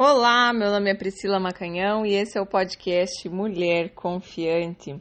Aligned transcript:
Olá, 0.00 0.52
meu 0.52 0.70
nome 0.70 0.92
é 0.92 0.94
Priscila 0.94 1.40
Macanhão 1.40 2.06
e 2.06 2.14
esse 2.14 2.38
é 2.38 2.40
o 2.40 2.46
podcast 2.46 3.28
Mulher 3.28 3.92
Confiante. 3.94 4.94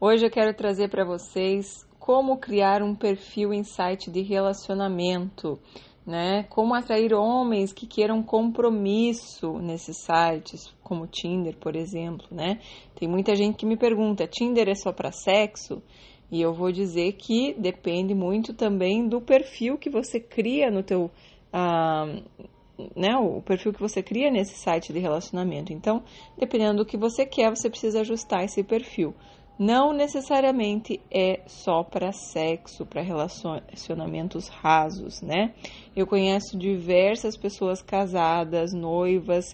Hoje 0.00 0.24
eu 0.24 0.30
quero 0.30 0.54
trazer 0.54 0.88
para 0.88 1.04
vocês 1.04 1.84
como 1.98 2.38
criar 2.38 2.80
um 2.80 2.94
perfil 2.94 3.52
em 3.52 3.64
site 3.64 4.08
de 4.08 4.22
relacionamento, 4.22 5.58
né? 6.06 6.44
Como 6.44 6.76
atrair 6.76 7.12
homens 7.12 7.72
que 7.72 7.88
queiram 7.88 8.22
compromisso 8.22 9.58
nesses 9.58 9.96
sites, 10.04 10.72
como 10.80 11.08
Tinder, 11.08 11.56
por 11.56 11.74
exemplo, 11.74 12.28
né? 12.30 12.60
Tem 12.94 13.08
muita 13.08 13.34
gente 13.34 13.56
que 13.56 13.66
me 13.66 13.76
pergunta: 13.76 14.28
Tinder 14.28 14.68
é 14.68 14.76
só 14.76 14.92
para 14.92 15.10
sexo? 15.10 15.82
E 16.30 16.40
eu 16.40 16.54
vou 16.54 16.70
dizer 16.70 17.14
que 17.14 17.52
depende 17.58 18.14
muito 18.14 18.54
também 18.54 19.08
do 19.08 19.20
perfil 19.20 19.76
que 19.76 19.90
você 19.90 20.20
cria 20.20 20.70
no 20.70 20.84
teu 20.84 21.10
uh, 21.52 22.46
né, 22.94 23.16
o 23.16 23.40
perfil 23.40 23.72
que 23.72 23.80
você 23.80 24.02
cria 24.02 24.30
nesse 24.30 24.54
site 24.56 24.92
de 24.92 24.98
relacionamento. 24.98 25.72
Então, 25.72 26.02
dependendo 26.38 26.78
do 26.78 26.86
que 26.86 26.96
você 26.96 27.24
quer, 27.24 27.50
você 27.50 27.70
precisa 27.70 28.00
ajustar 28.00 28.44
esse 28.44 28.62
perfil. 28.62 29.14
Não 29.58 29.94
necessariamente 29.94 31.00
é 31.10 31.40
só 31.46 31.82
para 31.82 32.12
sexo, 32.12 32.84
para 32.84 33.00
relacionamentos 33.00 34.48
rasos, 34.48 35.22
né? 35.22 35.54
Eu 35.94 36.06
conheço 36.06 36.58
diversas 36.58 37.38
pessoas 37.38 37.80
casadas, 37.80 38.74
noivas, 38.74 39.46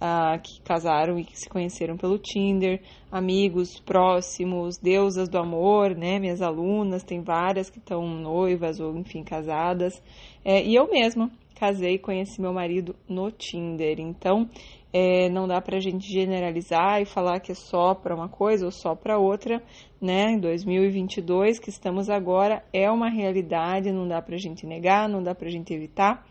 ah, 0.00 0.38
que 0.38 0.62
casaram 0.62 1.18
e 1.18 1.24
que 1.24 1.38
se 1.38 1.46
conheceram 1.46 1.98
pelo 1.98 2.18
Tinder, 2.18 2.80
amigos 3.12 3.78
próximos, 3.80 4.78
deusas 4.78 5.28
do 5.28 5.36
amor, 5.36 5.94
né? 5.94 6.18
Minhas 6.18 6.40
alunas, 6.40 7.02
tem 7.02 7.20
várias 7.20 7.68
que 7.68 7.78
estão 7.78 8.08
noivas 8.08 8.80
ou, 8.80 8.96
enfim, 8.96 9.22
casadas. 9.22 10.02
É, 10.42 10.64
e 10.64 10.74
eu 10.74 10.88
mesma 10.90 11.30
casei 11.54 11.94
e 11.94 11.98
conheci 11.98 12.40
meu 12.40 12.52
marido 12.52 12.94
no 13.08 13.30
Tinder. 13.30 14.00
Então, 14.00 14.48
é, 14.92 15.28
não 15.28 15.46
dá 15.46 15.60
pra 15.60 15.78
gente 15.78 16.10
generalizar 16.12 17.00
e 17.00 17.04
falar 17.04 17.40
que 17.40 17.52
é 17.52 17.54
só 17.54 17.94
para 17.94 18.14
uma 18.14 18.28
coisa 18.28 18.64
ou 18.64 18.72
só 18.72 18.94
para 18.94 19.18
outra, 19.18 19.62
né? 20.00 20.32
Em 20.32 20.38
2022, 20.38 21.58
que 21.58 21.70
estamos 21.70 22.10
agora, 22.10 22.64
é 22.72 22.90
uma 22.90 23.08
realidade, 23.08 23.92
não 23.92 24.08
dá 24.08 24.20
pra 24.20 24.36
gente 24.36 24.66
negar, 24.66 25.08
não 25.08 25.22
dá 25.22 25.34
pra 25.34 25.48
gente 25.48 25.72
evitar. 25.72 26.26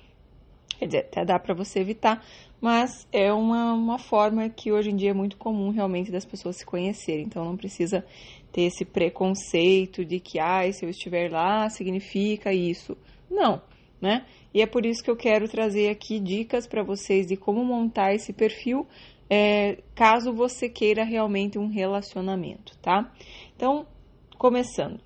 Quer 0.77 0.85
dizer, 0.85 0.99
até 0.99 1.25
dá 1.25 1.37
para 1.37 1.53
você 1.53 1.79
evitar, 1.79 2.23
mas 2.61 3.05
é 3.11 3.33
uma, 3.33 3.73
uma 3.73 3.99
forma 3.99 4.47
que 4.49 4.71
hoje 4.71 4.89
em 4.89 4.95
dia 4.95 5.11
é 5.11 5.13
muito 5.13 5.35
comum 5.37 5.71
realmente 5.71 6.11
das 6.11 6.25
pessoas 6.25 6.57
se 6.57 6.65
conhecerem. 6.65 7.25
Então 7.25 7.43
não 7.43 7.57
precisa 7.57 8.05
ter 8.51 8.63
esse 8.63 8.85
preconceito 8.85 10.05
de 10.05 10.19
que, 10.19 10.39
ah, 10.39 10.71
se 10.71 10.85
eu 10.85 10.89
estiver 10.89 11.31
lá, 11.31 11.69
significa 11.69 12.53
isso. 12.53 12.97
Não, 13.29 13.61
né? 14.01 14.25
E 14.53 14.61
é 14.61 14.65
por 14.65 14.85
isso 14.85 15.03
que 15.03 15.11
eu 15.11 15.15
quero 15.15 15.47
trazer 15.47 15.89
aqui 15.89 16.19
dicas 16.19 16.67
para 16.67 16.83
vocês 16.83 17.27
de 17.27 17.35
como 17.35 17.63
montar 17.63 18.13
esse 18.13 18.33
perfil, 18.33 18.87
é, 19.29 19.77
caso 19.93 20.33
você 20.33 20.67
queira 20.67 21.03
realmente 21.03 21.59
um 21.59 21.67
relacionamento, 21.67 22.77
tá? 22.79 23.11
Então, 23.55 23.85
começando. 24.37 24.99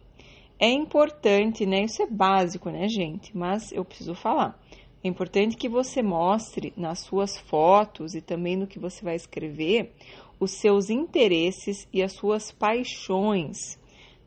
É 0.59 0.69
importante, 0.69 1.65
né? 1.65 1.83
Isso 1.83 2.01
é 2.01 2.07
básico, 2.07 2.69
né, 2.69 2.87
gente? 2.87 3.35
Mas 3.35 3.71
eu 3.73 3.83
preciso 3.83 4.15
falar. 4.15 4.57
É 5.03 5.07
importante 5.09 5.57
que 5.57 5.67
você 5.67 6.01
mostre 6.01 6.71
nas 6.77 6.99
suas 6.99 7.37
fotos 7.37 8.13
e 8.15 8.21
também 8.21 8.55
no 8.55 8.67
que 8.67 8.79
você 8.79 9.03
vai 9.03 9.15
escrever 9.15 9.91
os 10.39 10.51
seus 10.51 10.89
interesses 10.89 11.85
e 11.91 12.01
as 12.01 12.13
suas 12.13 12.51
paixões, 12.51 13.77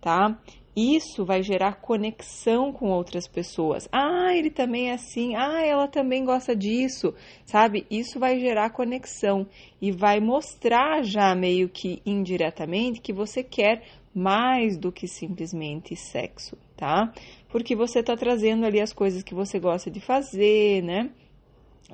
tá? 0.00 0.38
Isso 0.76 1.24
vai 1.24 1.42
gerar 1.42 1.80
conexão 1.80 2.70
com 2.70 2.90
outras 2.90 3.26
pessoas. 3.26 3.88
Ah, 3.90 4.34
ele 4.36 4.50
também 4.50 4.90
é 4.90 4.92
assim. 4.92 5.34
Ah, 5.34 5.64
ela 5.64 5.88
também 5.88 6.22
gosta 6.22 6.54
disso, 6.54 7.14
sabe? 7.46 7.86
Isso 7.90 8.18
vai 8.18 8.38
gerar 8.38 8.68
conexão 8.68 9.46
e 9.80 9.90
vai 9.90 10.20
mostrar 10.20 11.02
já 11.02 11.34
meio 11.34 11.70
que 11.70 12.02
indiretamente 12.04 13.00
que 13.00 13.12
você 13.12 13.42
quer 13.42 13.84
mais 14.14 14.76
do 14.76 14.92
que 14.92 15.08
simplesmente 15.08 15.96
sexo, 15.96 16.58
tá? 16.76 17.10
Porque 17.48 17.74
você 17.74 18.00
está 18.00 18.14
trazendo 18.14 18.66
ali 18.66 18.80
as 18.80 18.92
coisas 18.92 19.22
que 19.22 19.34
você 19.34 19.58
gosta 19.58 19.90
de 19.90 20.00
fazer, 20.00 20.82
né? 20.82 21.10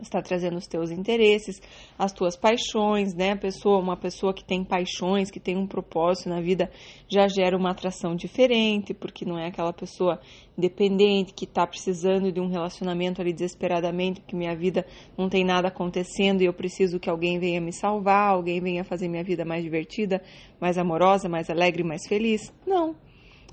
Está 0.01 0.23
trazendo 0.23 0.57
os 0.57 0.67
teus 0.67 0.91
interesses, 0.91 1.61
as 1.99 2.13
tuas 2.13 2.37
paixões, 2.37 3.15
né? 3.15 3.37
Pessoa, 3.37 3.79
uma 3.79 3.97
pessoa 3.97 4.33
que 4.33 4.43
tem 4.43 4.65
paixões, 4.65 5.31
que 5.31 5.39
tem 5.39 5.57
um 5.57 5.67
propósito 5.67 6.29
na 6.29 6.41
vida, 6.41 6.71
já 7.09 7.29
gera 7.29 7.57
uma 7.57 7.71
atração 7.71 8.15
diferente, 8.15 8.95
porque 8.95 9.25
não 9.25 9.39
é 9.39 9.49
aquela 9.49 9.73
pessoa 9.73 10.19
independente 10.57 11.35
que 11.35 11.45
está 11.45 11.67
precisando 11.67 12.33
de 12.33 12.41
um 12.41 12.49
relacionamento 12.49 13.21
ali 13.21 13.33
desesperadamente, 13.33 14.21
porque 14.21 14.37
minha 14.37 14.57
vida 14.57 14.87
não 15.17 15.29
tem 15.29 15.45
nada 15.45 15.69
acontecendo 15.69 16.43
e 16.43 16.47
eu 16.47 16.53
preciso 16.53 16.99
que 16.99 17.11
alguém 17.11 17.39
venha 17.39 17.61
me 17.61 17.73
salvar, 17.73 18.31
alguém 18.31 18.61
venha 18.61 18.85
fazer 18.85 19.09
minha 19.09 19.25
vida 19.25 19.45
mais 19.45 19.63
divertida, 19.63 20.23
mais 20.61 20.79
amorosa, 20.79 21.29
mais 21.29 21.51
alegre, 21.51 21.83
mais 21.83 22.07
feliz. 22.09 22.53
Não. 22.67 22.95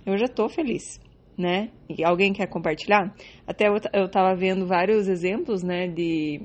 Eu 0.06 0.18
já 0.18 0.26
estou 0.26 0.48
feliz 0.48 1.00
né? 1.40 1.70
E 1.88 2.04
alguém 2.04 2.34
quer 2.34 2.48
compartilhar? 2.48 3.16
Até 3.48 3.70
eu, 3.70 3.78
eu 3.94 4.12
tava 4.12 4.36
vendo 4.36 4.68
vários 4.68 5.08
exemplos, 5.08 5.64
né, 5.64 5.88
de, 5.88 6.42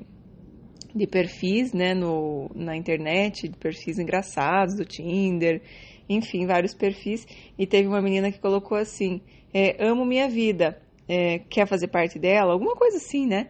de 0.95 1.05
perfis, 1.05 1.73
né, 1.73 1.93
no, 1.93 2.49
na 2.55 2.77
internet, 2.77 3.49
de 3.49 3.57
perfis 3.57 3.99
engraçados, 3.99 4.77
do 4.77 4.85
Tinder, 4.85 5.61
enfim, 6.07 6.47
vários 6.47 6.73
perfis. 6.73 7.27
E 7.59 7.67
teve 7.67 7.89
uma 7.89 8.01
menina 8.01 8.31
que 8.31 8.39
colocou 8.39 8.77
assim: 8.77 9.19
é, 9.53 9.85
amo 9.85 10.05
minha 10.05 10.29
vida, 10.29 10.81
é, 11.09 11.39
quer 11.39 11.67
fazer 11.67 11.89
parte 11.89 12.17
dela? 12.17 12.53
Alguma 12.53 12.73
coisa 12.73 12.95
assim, 12.95 13.27
né? 13.27 13.49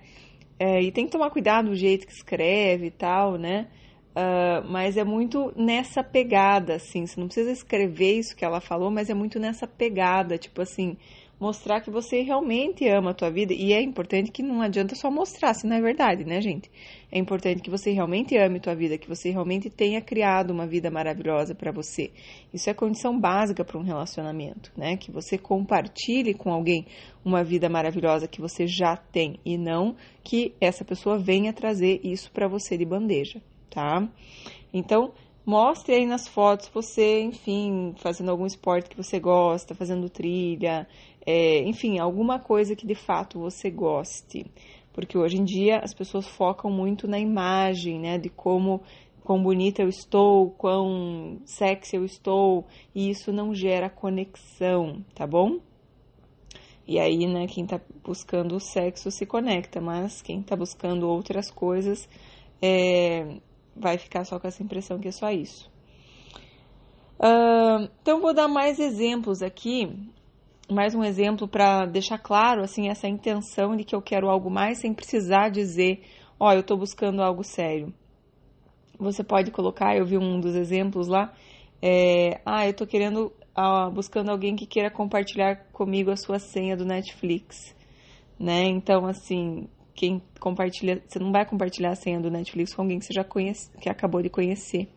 É, 0.58 0.82
e 0.82 0.92
tem 0.92 1.06
que 1.06 1.12
tomar 1.12 1.30
cuidado 1.30 1.70
do 1.70 1.76
jeito 1.76 2.08
que 2.08 2.14
escreve 2.14 2.88
e 2.88 2.92
tal, 2.92 3.38
né? 3.38 3.68
Uh, 4.16 4.64
mas 4.72 4.96
é 4.96 5.04
muito 5.04 5.52
nessa 5.58 6.02
pegada, 6.02 6.76
assim. 6.76 7.06
Você 7.06 7.20
não 7.20 7.28
precisa 7.28 7.52
escrever 7.52 8.18
isso 8.18 8.34
que 8.34 8.46
ela 8.46 8.62
falou, 8.62 8.90
mas 8.90 9.10
é 9.10 9.14
muito 9.14 9.38
nessa 9.38 9.68
pegada, 9.68 10.38
tipo 10.38 10.62
assim 10.62 10.96
mostrar 11.40 11.82
que 11.82 11.92
você 11.92 12.22
realmente 12.22 12.88
ama 12.88 13.12
a 13.12 13.14
tua 13.14 13.30
vida. 13.30 13.54
E 13.54 13.74
é 13.74 13.82
importante 13.82 14.32
que 14.32 14.42
não 14.42 14.62
adianta 14.62 14.96
só 14.96 15.12
mostrar, 15.12 15.54
se 15.54 15.68
não 15.68 15.76
é 15.76 15.82
verdade, 15.82 16.24
né, 16.24 16.42
gente? 16.42 16.70
É 17.12 17.20
importante 17.20 17.62
que 17.62 17.70
você 17.70 17.92
realmente 17.92 18.38
ame 18.38 18.58
a 18.58 18.62
tua 18.62 18.76
vida, 18.76 18.98
que 18.98 19.08
você 19.08 19.30
realmente 19.30 19.70
tenha 19.70 20.02
criado 20.02 20.52
uma 20.52 20.66
vida 20.66 20.90
maravilhosa 20.90 21.54
para 21.54 21.72
você. 21.72 22.12
Isso 22.54 22.70
é 22.70 22.74
condição 22.74 23.20
básica 23.20 23.64
para 23.64 23.78
um 23.78 23.84
relacionamento, 23.84 24.72
né? 24.78 24.98
Que 24.98 25.12
você 25.12 25.38
compartilhe 25.38 26.34
com 26.34 26.52
alguém 26.52 26.86
uma 27.24 27.44
vida 27.44 27.68
maravilhosa 27.70 28.28
que 28.28 28.42
você 28.42 28.68
já 28.68 28.96
tem 28.96 29.40
e 29.46 29.58
não 29.58 29.96
que 30.24 30.54
essa 30.62 30.86
pessoa 30.86 31.18
venha 31.18 31.52
trazer 31.52 32.00
isso 32.04 32.32
para 32.32 32.48
você 32.48 32.78
de 32.78 32.86
bandeja, 32.86 33.42
tá? 33.70 34.08
Então, 34.74 35.14
mostre 35.46 35.96
aí 35.96 36.06
nas 36.06 36.28
fotos 36.28 36.70
você, 36.74 37.22
enfim, 37.22 37.94
fazendo 37.98 38.32
algum 38.32 38.46
esporte 38.46 38.90
que 38.90 38.98
você 38.98 39.20
gosta, 39.20 39.76
fazendo 39.76 40.10
trilha, 40.10 40.88
é, 41.26 41.60
enfim, 41.64 42.00
alguma 42.00 42.40
coisa 42.40 42.76
que 42.76 42.88
de 42.88 42.96
fato 42.96 43.40
você 43.40 43.70
goste. 43.70 44.46
Porque 44.92 45.18
hoje 45.18 45.38
em 45.38 45.44
dia 45.44 45.80
as 45.80 45.94
pessoas 45.94 46.28
focam 46.28 46.72
muito 46.72 47.08
na 47.08 47.20
imagem, 47.20 48.00
né, 48.00 48.18
de 48.18 48.30
como 48.30 48.82
quão 49.24 49.42
bonita 49.42 49.82
eu 49.82 49.90
estou, 49.90 50.52
quão 50.52 51.40
sexy 51.46 51.96
eu 51.96 52.06
estou, 52.06 52.66
e 52.94 53.10
isso 53.10 53.34
não 53.34 53.54
gera 53.54 53.90
conexão, 53.90 55.04
tá 55.14 55.26
bom? 55.28 55.60
E 56.88 57.00
aí, 57.00 57.26
né, 57.26 57.48
quem 57.48 57.66
tá 57.66 57.82
buscando 58.04 58.56
o 58.56 58.60
sexo 58.60 59.10
se 59.10 59.26
conecta, 59.26 59.82
mas 59.82 60.22
quem 60.22 60.44
tá 60.44 60.56
buscando 60.56 61.10
outras 61.10 61.50
coisas 61.50 62.08
é, 62.62 63.40
vai 63.76 63.98
ficar 63.98 64.24
só 64.24 64.40
com 64.40 64.48
essa 64.48 64.64
impressão 64.64 65.00
que 65.00 65.08
é 65.08 65.12
só 65.12 65.32
isso. 65.32 65.70
Uh, 67.20 67.90
então, 68.02 68.20
vou 68.20 68.34
dar 68.34 68.48
mais 68.48 68.80
exemplos 68.80 69.42
aqui, 69.42 69.90
mais 70.70 70.94
um 70.94 71.04
exemplo 71.04 71.48
para 71.48 71.86
deixar 71.86 72.18
claro 72.18 72.62
assim 72.62 72.90
essa 72.90 73.08
intenção 73.08 73.76
de 73.76 73.84
que 73.84 73.96
eu 73.96 74.02
quero 74.02 74.30
algo 74.30 74.50
mais 74.50 74.80
sem 74.80 74.94
precisar 74.94 75.50
dizer, 75.50 76.04
ó, 76.40 76.50
oh, 76.50 76.54
eu 76.54 76.60
estou 76.60 76.78
buscando 76.78 77.22
algo 77.22 77.44
sério. 77.44 77.94
Você 79.00 79.24
pode 79.24 79.52
colocar, 79.52 79.96
eu 79.96 80.06
vi 80.06 80.18
um 80.18 80.40
dos 80.40 80.56
exemplos 80.56 81.08
lá, 81.08 81.34
é, 81.82 82.42
ah, 82.46 82.66
eu 82.66 82.72
estou 82.72 82.88
querendo, 82.88 83.32
buscando 83.94 84.32
alguém 84.32 84.56
que 84.56 84.66
queira 84.66 84.90
compartilhar 84.90 85.68
comigo 85.72 86.12
a 86.12 86.18
sua 86.18 86.40
senha 86.40 86.76
do 86.76 86.86
Netflix, 86.86 87.76
né? 88.40 88.64
Então, 88.64 89.06
assim, 89.06 89.68
quem 89.96 90.22
compartilha, 90.40 91.02
você 91.08 91.18
não 91.20 91.32
vai 91.32 91.46
compartilhar 91.46 91.92
a 91.92 91.96
senha 91.96 92.20
do 92.20 92.30
Netflix 92.30 92.74
com 92.74 92.82
alguém 92.82 93.00
que 93.00 93.06
você 93.06 93.14
já 93.14 93.24
conhece, 93.24 93.72
que 93.80 93.90
acabou 93.90 94.22
de 94.22 94.30
conhecer, 94.30 94.88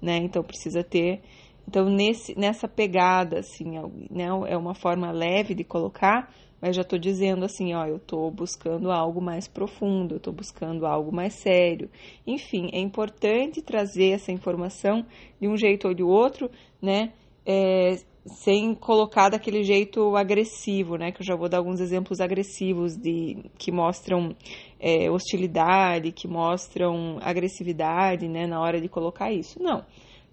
né? 0.00 0.16
Então 0.18 0.42
precisa 0.42 0.82
ter, 0.82 1.22
então 1.66 1.88
nesse, 1.88 2.36
nessa 2.38 2.66
pegada, 2.66 3.38
assim, 3.38 3.78
né? 4.10 4.26
É 4.48 4.56
uma 4.56 4.74
forma 4.74 5.12
leve 5.12 5.54
de 5.54 5.62
colocar, 5.62 6.32
mas 6.60 6.76
já 6.76 6.82
estou 6.82 6.98
dizendo 6.98 7.44
assim, 7.44 7.74
ó, 7.74 7.86
eu 7.86 7.96
estou 7.96 8.30
buscando 8.30 8.90
algo 8.90 9.20
mais 9.20 9.48
profundo, 9.48 10.14
eu 10.14 10.18
estou 10.18 10.32
buscando 10.32 10.86
algo 10.86 11.12
mais 11.12 11.34
sério. 11.34 11.88
Enfim, 12.26 12.68
é 12.72 12.78
importante 12.78 13.62
trazer 13.62 14.10
essa 14.10 14.30
informação 14.30 15.04
de 15.40 15.48
um 15.48 15.56
jeito 15.56 15.88
ou 15.88 15.94
de 15.94 16.02
outro, 16.02 16.50
né? 16.80 17.12
É, 17.44 17.96
sem 18.24 18.74
colocar 18.74 19.28
daquele 19.30 19.64
jeito 19.64 20.16
agressivo, 20.16 20.96
né? 20.96 21.10
Que 21.10 21.22
eu 21.22 21.26
já 21.26 21.34
vou 21.34 21.48
dar 21.48 21.58
alguns 21.58 21.80
exemplos 21.80 22.20
agressivos 22.20 22.96
de 22.96 23.38
que 23.58 23.72
mostram 23.72 24.34
é, 24.78 25.10
hostilidade, 25.10 26.12
que 26.12 26.28
mostram 26.28 27.18
agressividade, 27.20 28.28
né? 28.28 28.46
Na 28.46 28.60
hora 28.60 28.80
de 28.80 28.88
colocar 28.88 29.32
isso. 29.32 29.60
Não. 29.60 29.84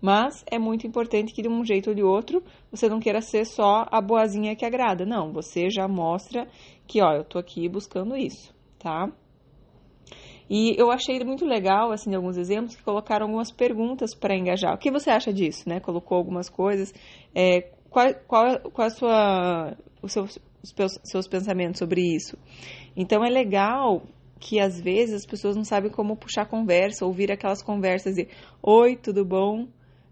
Mas 0.01 0.45
é 0.49 0.57
muito 0.57 0.87
importante 0.87 1.33
que 1.33 1.41
de 1.41 1.49
um 1.49 1.65
jeito 1.65 1.89
ou 1.89 1.95
de 1.95 2.03
outro 2.03 2.41
você 2.71 2.87
não 2.87 2.99
queira 2.99 3.21
ser 3.21 3.45
só 3.45 3.85
a 3.91 3.99
boazinha 3.99 4.55
que 4.55 4.65
agrada. 4.65 5.05
Não, 5.05 5.33
você 5.33 5.69
já 5.69 5.87
mostra 5.87 6.47
que, 6.87 7.01
ó, 7.01 7.13
eu 7.13 7.23
tô 7.23 7.37
aqui 7.37 7.67
buscando 7.67 8.15
isso, 8.15 8.53
tá? 8.77 9.11
E 10.49 10.73
eu 10.79 10.89
achei 10.89 11.23
muito 11.23 11.45
legal, 11.45 11.91
assim, 11.91 12.15
alguns 12.15 12.35
exemplos 12.37 12.75
que 12.75 12.81
colocaram 12.81 13.27
algumas 13.27 13.51
perguntas 13.51 14.15
para 14.15 14.35
engajar. 14.35 14.73
O 14.73 14.79
que 14.79 14.89
você 14.89 15.11
acha 15.11 15.31
disso, 15.31 15.69
né? 15.69 15.79
Colocou 15.79 16.17
algumas 16.17 16.49
coisas. 16.49 16.91
É, 17.35 17.69
qual, 17.89 18.13
qual, 18.27 18.59
qual 18.71 18.87
a 18.87 18.91
sua, 18.91 19.77
os 20.01 20.11
seus, 20.11 20.39
os 20.63 20.99
seus 21.03 21.27
pensamentos 21.27 21.79
sobre 21.79 22.01
isso? 22.01 22.37
Então 22.95 23.23
é 23.23 23.29
legal 23.29 24.03
que 24.39 24.59
às 24.59 24.79
vezes 24.79 25.15
as 25.15 25.25
pessoas 25.25 25.55
não 25.55 25.63
sabem 25.63 25.91
como 25.91 26.15
puxar 26.15 26.45
conversa, 26.45 27.05
ouvir 27.05 27.31
aquelas 27.31 27.61
conversas 27.61 28.15
de 28.15 28.27
Oi, 28.61 28.95
tudo 28.95 29.25
bom? 29.25 29.67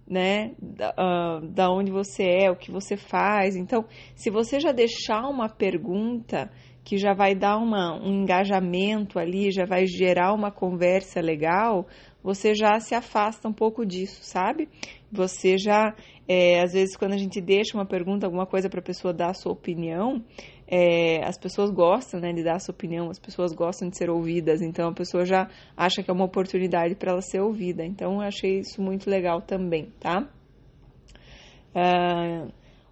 Né? 0.05 0.53
Da, 0.61 0.91
uh, 0.91 1.47
da 1.47 1.69
onde 1.69 1.91
você 1.91 2.23
é, 2.23 2.51
o 2.51 2.55
que 2.55 2.71
você 2.71 2.95
faz. 2.95 3.55
Então, 3.55 3.85
se 4.15 4.29
você 4.29 4.59
já 4.59 4.71
deixar 4.71 5.27
uma 5.27 5.49
pergunta 5.49 6.49
que 6.87 6.97
já 6.97 7.13
vai 7.13 7.35
dar 7.35 7.57
uma, 7.57 8.01
um 8.01 8.21
engajamento 8.21 9.19
ali, 9.19 9.51
já 9.51 9.65
vai 9.65 9.85
gerar 9.85 10.33
uma 10.33 10.49
conversa 10.49 11.19
legal, 11.19 11.85
você 12.23 12.55
já 12.55 12.79
se 12.79 12.95
afasta 12.95 13.45
um 13.45 13.51
pouco 13.51 13.85
disso, 13.85 14.19
sabe? 14.23 14.69
Você 15.11 15.57
já, 15.57 15.93
é, 16.25 16.61
às 16.61 16.71
vezes, 16.71 16.95
quando 16.95 17.11
a 17.11 17.17
gente 17.17 17.41
deixa 17.41 17.77
uma 17.77 17.85
pergunta, 17.85 18.25
alguma 18.25 18.45
coisa 18.45 18.69
para 18.69 18.79
a 18.79 18.83
pessoa 18.83 19.13
dar 19.13 19.31
a 19.31 19.33
sua 19.33 19.51
opinião, 19.51 20.23
é, 20.65 21.21
as 21.27 21.37
pessoas 21.37 21.71
gostam 21.71 22.21
né, 22.21 22.31
de 22.31 22.41
dar 22.41 22.55
a 22.55 22.59
sua 22.59 22.73
opinião, 22.73 23.09
as 23.09 23.19
pessoas 23.19 23.51
gostam 23.51 23.89
de 23.89 23.97
ser 23.97 24.09
ouvidas, 24.09 24.61
então 24.61 24.87
a 24.87 24.93
pessoa 24.93 25.25
já 25.25 25.49
acha 25.75 26.01
que 26.01 26.09
é 26.09 26.13
uma 26.13 26.23
oportunidade 26.23 26.95
para 26.95 27.11
ela 27.11 27.21
ser 27.21 27.41
ouvida. 27.41 27.83
Então, 27.85 28.13
eu 28.13 28.21
achei 28.21 28.59
isso 28.59 28.81
muito 28.81 29.09
legal 29.09 29.41
também, 29.41 29.91
tá? 29.99 30.25
Uh, 31.75 32.49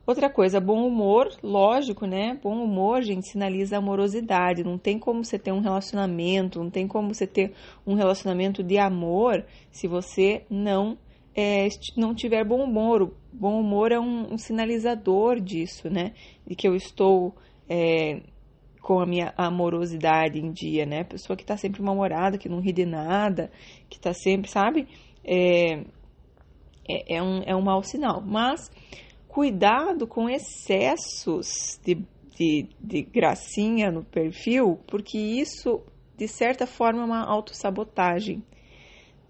Outra 0.08 0.30
coisa, 0.30 0.60
bom 0.60 0.86
humor, 0.86 1.30
lógico, 1.42 2.06
né? 2.06 2.40
Bom 2.44 2.64
humor, 2.64 3.02
gente, 3.02 3.28
sinaliza 3.28 3.78
amorosidade. 3.78 4.64
Não 4.64 4.78
tem 4.78 5.00
como 5.00 5.24
você 5.24 5.40
ter 5.40 5.52
um 5.52 5.62
relacionamento, 5.62 6.60
não 6.60 6.70
tem 6.70 6.88
como 6.88 7.12
você 7.12 7.26
ter 7.26 7.54
um 7.88 7.96
relacionamento 7.96 8.62
de 8.62 8.78
amor 8.78 9.44
se 9.72 9.88
você 9.88 10.46
não 10.48 10.96
é, 11.36 11.68
não 11.98 12.14
tiver 12.14 12.46
bom 12.46 12.64
humor. 12.64 13.02
O 13.02 13.16
bom 13.34 13.60
humor 13.60 13.92
é 13.92 14.00
um, 14.00 14.34
um 14.34 14.38
sinalizador 14.38 15.40
disso, 15.40 15.90
né? 15.90 16.14
De 16.46 16.56
que 16.56 16.68
eu 16.68 16.76
estou 16.76 17.36
é, 17.68 18.22
com 18.80 19.00
a 19.00 19.08
minha 19.08 19.34
amorosidade 19.36 20.40
em 20.40 20.52
dia, 20.52 20.86
né? 20.86 21.04
Pessoa 21.04 21.36
que 21.36 21.42
está 21.42 21.58
sempre 21.58 21.82
mal-humorada, 21.82 22.38
que 22.38 22.48
não 22.48 22.60
ri 22.60 22.72
de 22.72 22.86
nada, 22.86 23.50
que 23.90 23.98
está 23.98 24.14
sempre, 24.14 24.52
sabe? 24.52 24.88
É, 25.24 25.80
é, 26.88 27.16
é, 27.16 27.24
um, 27.24 27.42
é 27.44 27.56
um 27.56 27.64
mau 27.64 27.82
sinal. 27.82 28.22
Mas 28.22 28.70
cuidado 29.36 30.08
com 30.08 30.30
excessos 30.30 31.78
de, 31.84 31.96
de, 32.38 32.70
de 32.80 33.02
gracinha 33.02 33.92
no 33.92 34.02
perfil, 34.02 34.80
porque 34.88 35.18
isso, 35.18 35.82
de 36.16 36.26
certa 36.26 36.66
forma, 36.66 37.02
é 37.02 37.06
uma 37.06 37.26
autossabotagem, 37.26 38.42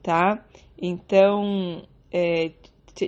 tá? 0.04 0.46
Então, 0.80 1.88
é, 2.14 2.52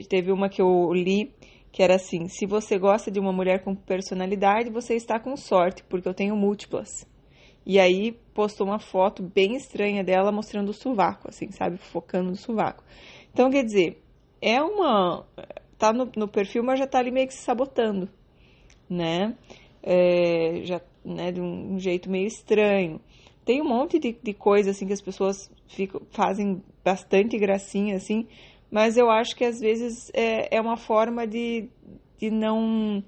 teve 0.09 0.31
uma 0.31 0.49
que 0.49 0.59
eu 0.59 0.91
li 0.91 1.31
que 1.71 1.83
era 1.83 1.97
assim: 1.97 2.27
se 2.27 2.47
você 2.47 2.79
gosta 2.79 3.11
de 3.11 3.19
uma 3.19 3.31
mulher 3.31 3.63
com 3.63 3.75
personalidade, 3.75 4.71
você 4.71 4.95
está 4.95 5.19
com 5.19 5.37
sorte, 5.37 5.83
porque 5.83 6.07
eu 6.09 6.15
tenho 6.15 6.35
múltiplas. 6.35 7.07
E 7.63 7.79
aí 7.79 8.13
postou 8.33 8.65
uma 8.65 8.79
foto 8.79 9.21
bem 9.21 9.55
estranha 9.55 10.03
dela 10.03 10.31
mostrando 10.31 10.69
o 10.69 10.73
sovaco, 10.73 11.29
assim, 11.29 11.51
sabe? 11.51 11.77
Focando 11.77 12.31
no 12.31 12.35
sovaco. 12.35 12.83
Então, 13.31 13.51
quer 13.51 13.63
dizer, 13.63 14.01
é 14.41 14.59
uma 14.59 15.27
tá 15.77 15.93
no, 15.93 16.09
no 16.15 16.27
perfil, 16.27 16.63
mas 16.63 16.79
já 16.79 16.87
tá 16.87 16.99
ali 16.99 17.11
meio 17.11 17.27
que 17.27 17.33
se 17.33 17.43
sabotando, 17.43 18.09
né? 18.89 19.35
É, 19.83 20.61
já, 20.63 20.81
né, 21.03 21.31
de 21.31 21.39
um, 21.39 21.79
jeito 21.79 22.09
meio 22.09 22.27
estranho. 22.27 22.99
Tem 23.45 23.61
um 23.61 23.67
monte 23.67 23.99
de, 23.99 24.17
de 24.21 24.33
coisa, 24.33 24.71
assim, 24.71 24.85
que 24.85 24.93
as 24.93 25.01
pessoas 25.01 25.49
ficam, 25.67 26.01
fazem 26.11 26.61
bastante 26.83 27.37
gracinha, 27.37 27.95
assim, 27.95 28.27
mas 28.69 28.97
eu 28.97 29.09
acho 29.09 29.35
que 29.35 29.45
às 29.45 29.59
vezes 29.59 30.11
é, 30.13 30.57
é 30.57 30.59
uma 30.59 30.75
forma 30.75 31.25
de, 31.25 31.69
de 32.19 32.29
não 32.29 33.03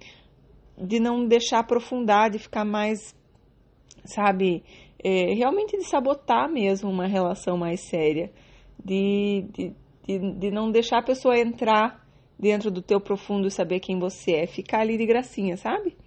de 0.82 1.00
não 1.00 1.28
deixar 1.28 1.60
aprofundar, 1.60 2.30
de 2.30 2.40
ficar 2.40 2.64
mais, 2.64 3.14
sabe, 4.06 4.64
é, 5.04 5.34
realmente 5.34 5.78
de 5.78 5.84
sabotar 5.84 6.50
mesmo 6.50 6.90
uma 6.90 7.06
relação 7.06 7.58
mais 7.58 7.82
séria, 7.90 8.32
de, 8.84 9.46
de, 9.52 9.74
de, 10.08 10.32
de 10.36 10.52
não 10.52 10.72
deixar 10.72 11.00
a 11.00 11.04
pessoa 11.04 11.38
entrar 11.38 12.08
dentro 12.40 12.72
do 12.72 12.82
teu 12.82 13.02
profundo 13.02 13.52
saber 13.52 13.82
quem 13.82 14.00
você 14.00 14.32
é, 14.32 14.48
ficar 14.48 14.80
ali 14.80 14.98
de 14.98 15.06
gracinha, 15.06 15.58
sabe? 15.58 15.98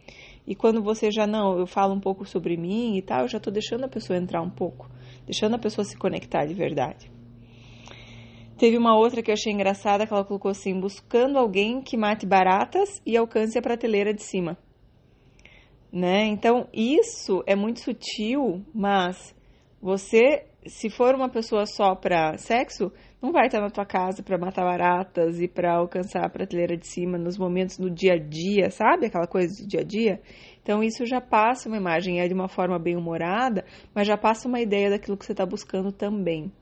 E 0.46 0.54
quando 0.54 0.82
você 0.82 1.10
já 1.10 1.26
não, 1.26 1.58
eu 1.58 1.66
falo 1.66 1.94
um 1.94 2.00
pouco 2.00 2.24
sobre 2.24 2.56
mim 2.56 2.96
e 2.96 3.02
tal, 3.02 3.22
eu 3.22 3.28
já 3.28 3.38
tô 3.38 3.50
deixando 3.50 3.84
a 3.84 3.88
pessoa 3.88 4.18
entrar 4.18 4.40
um 4.40 4.50
pouco, 4.50 4.90
deixando 5.26 5.54
a 5.54 5.58
pessoa 5.58 5.84
se 5.84 5.96
conectar 5.96 6.46
de 6.46 6.54
verdade. 6.54 7.10
Teve 8.58 8.76
uma 8.78 8.96
outra 8.96 9.22
que 9.22 9.30
eu 9.30 9.34
achei 9.34 9.52
engraçada, 9.52 10.06
que 10.06 10.12
ela 10.12 10.24
colocou 10.24 10.50
assim: 10.50 10.78
buscando 10.78 11.38
alguém 11.38 11.80
que 11.80 11.96
mate 11.96 12.26
baratas 12.26 13.02
e 13.04 13.16
alcance 13.16 13.58
a 13.58 13.62
prateleira 13.62 14.14
de 14.14 14.22
cima. 14.22 14.56
Né? 15.92 16.26
Então, 16.26 16.68
isso 16.72 17.42
é 17.46 17.54
muito 17.54 17.80
sutil, 17.80 18.64
mas 18.74 19.34
você, 19.80 20.46
se 20.66 20.88
for 20.88 21.14
uma 21.14 21.28
pessoa 21.28 21.66
só 21.66 21.94
para 21.94 22.36
sexo, 22.38 22.92
não 23.20 23.32
vai 23.32 23.46
estar 23.46 23.60
na 23.60 23.70
tua 23.70 23.84
casa 23.84 24.22
para 24.22 24.38
matar 24.38 24.64
baratas 24.64 25.40
e 25.40 25.48
para 25.48 25.74
alcançar 25.74 26.24
a 26.24 26.28
prateleira 26.28 26.76
de 26.76 26.86
cima 26.86 27.18
nos 27.18 27.36
momentos 27.36 27.78
do 27.78 27.90
dia 27.90 28.14
a 28.14 28.18
dia, 28.18 28.70
sabe? 28.70 29.06
Aquela 29.06 29.26
coisa 29.26 29.62
do 29.62 29.68
dia 29.68 29.80
a 29.80 29.84
dia. 29.84 30.20
Então, 30.62 30.82
isso 30.82 31.04
já 31.04 31.20
passa 31.20 31.68
uma 31.68 31.76
imagem, 31.76 32.20
é 32.20 32.28
de 32.28 32.34
uma 32.34 32.48
forma 32.48 32.78
bem 32.78 32.96
humorada, 32.96 33.64
mas 33.94 34.06
já 34.06 34.16
passa 34.16 34.46
uma 34.46 34.60
ideia 34.60 34.90
daquilo 34.90 35.16
que 35.16 35.24
você 35.24 35.32
está 35.32 35.44
buscando 35.44 35.90
também. 35.90 36.52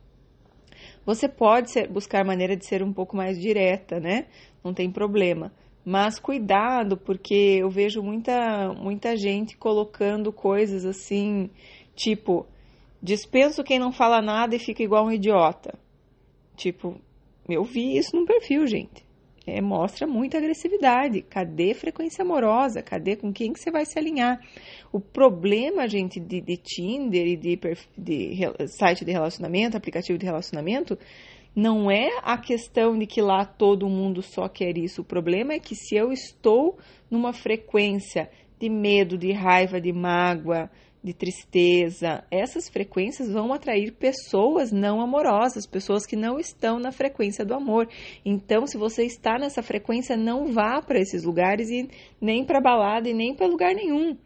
Você 1.04 1.28
pode 1.28 1.70
ser, 1.70 1.88
buscar 1.88 2.24
maneira 2.24 2.56
de 2.56 2.66
ser 2.66 2.82
um 2.82 2.92
pouco 2.92 3.16
mais 3.16 3.38
direta, 3.38 4.00
né? 4.00 4.26
Não 4.64 4.72
tem 4.72 4.90
problema. 4.90 5.52
Mas 5.84 6.18
cuidado, 6.18 6.96
porque 6.96 7.58
eu 7.60 7.70
vejo 7.70 8.02
muita, 8.02 8.72
muita 8.74 9.16
gente 9.16 9.56
colocando 9.56 10.32
coisas 10.32 10.84
assim, 10.84 11.50
tipo, 11.94 12.46
dispenso 13.02 13.64
quem 13.64 13.78
não 13.78 13.92
fala 13.92 14.20
nada 14.20 14.54
e 14.54 14.58
fica 14.58 14.82
igual 14.82 15.06
um 15.06 15.12
idiota. 15.12 15.78
Tipo, 16.56 17.00
eu 17.48 17.64
vi 17.64 17.96
isso 17.96 18.14
num 18.14 18.26
perfil, 18.26 18.66
gente. 18.66 19.04
É, 19.46 19.60
mostra 19.60 20.06
muita 20.06 20.38
agressividade. 20.38 21.22
Cadê 21.22 21.74
frequência 21.74 22.22
amorosa? 22.22 22.82
Cadê 22.82 23.16
com 23.16 23.32
quem 23.32 23.52
que 23.52 23.58
você 23.58 23.70
vai 23.70 23.84
se 23.84 23.98
alinhar? 23.98 24.40
O 24.92 25.00
problema, 25.00 25.88
gente, 25.88 26.20
de, 26.20 26.40
de 26.40 26.56
Tinder 26.56 27.26
e 27.26 27.36
de, 27.36 27.58
de 27.96 28.38
site 28.68 29.04
de 29.04 29.10
relacionamento, 29.10 29.76
aplicativo 29.76 30.18
de 30.18 30.26
relacionamento, 30.26 30.98
não 31.56 31.90
é 31.90 32.08
a 32.22 32.38
questão 32.38 32.96
de 32.96 33.06
que 33.06 33.20
lá 33.20 33.44
todo 33.44 33.88
mundo 33.88 34.22
só 34.22 34.48
quer 34.48 34.76
isso. 34.76 35.02
O 35.02 35.04
problema 35.04 35.54
é 35.54 35.58
que 35.58 35.74
se 35.74 35.96
eu 35.96 36.12
estou 36.12 36.78
numa 37.10 37.32
frequência 37.32 38.30
de 38.58 38.68
medo, 38.68 39.16
de 39.16 39.32
raiva, 39.32 39.80
de 39.80 39.92
mágoa, 39.92 40.70
de 41.02 41.14
tristeza, 41.14 42.22
essas 42.30 42.68
frequências 42.68 43.30
vão 43.30 43.54
atrair 43.54 43.92
pessoas 43.92 44.70
não 44.70 45.00
amorosas, 45.00 45.66
pessoas 45.66 46.04
que 46.04 46.14
não 46.14 46.38
estão 46.38 46.78
na 46.78 46.92
frequência 46.92 47.44
do 47.44 47.54
amor. 47.54 47.88
Então, 48.24 48.66
se 48.66 48.76
você 48.76 49.04
está 49.04 49.38
nessa 49.38 49.62
frequência, 49.62 50.16
não 50.16 50.52
vá 50.52 50.82
para 50.82 51.00
esses 51.00 51.24
lugares 51.24 51.70
e 51.70 51.88
nem 52.20 52.44
para 52.44 52.60
balada 52.60 53.08
e 53.08 53.14
nem 53.14 53.34
para 53.34 53.46
lugar 53.46 53.74
nenhum. 53.74 54.16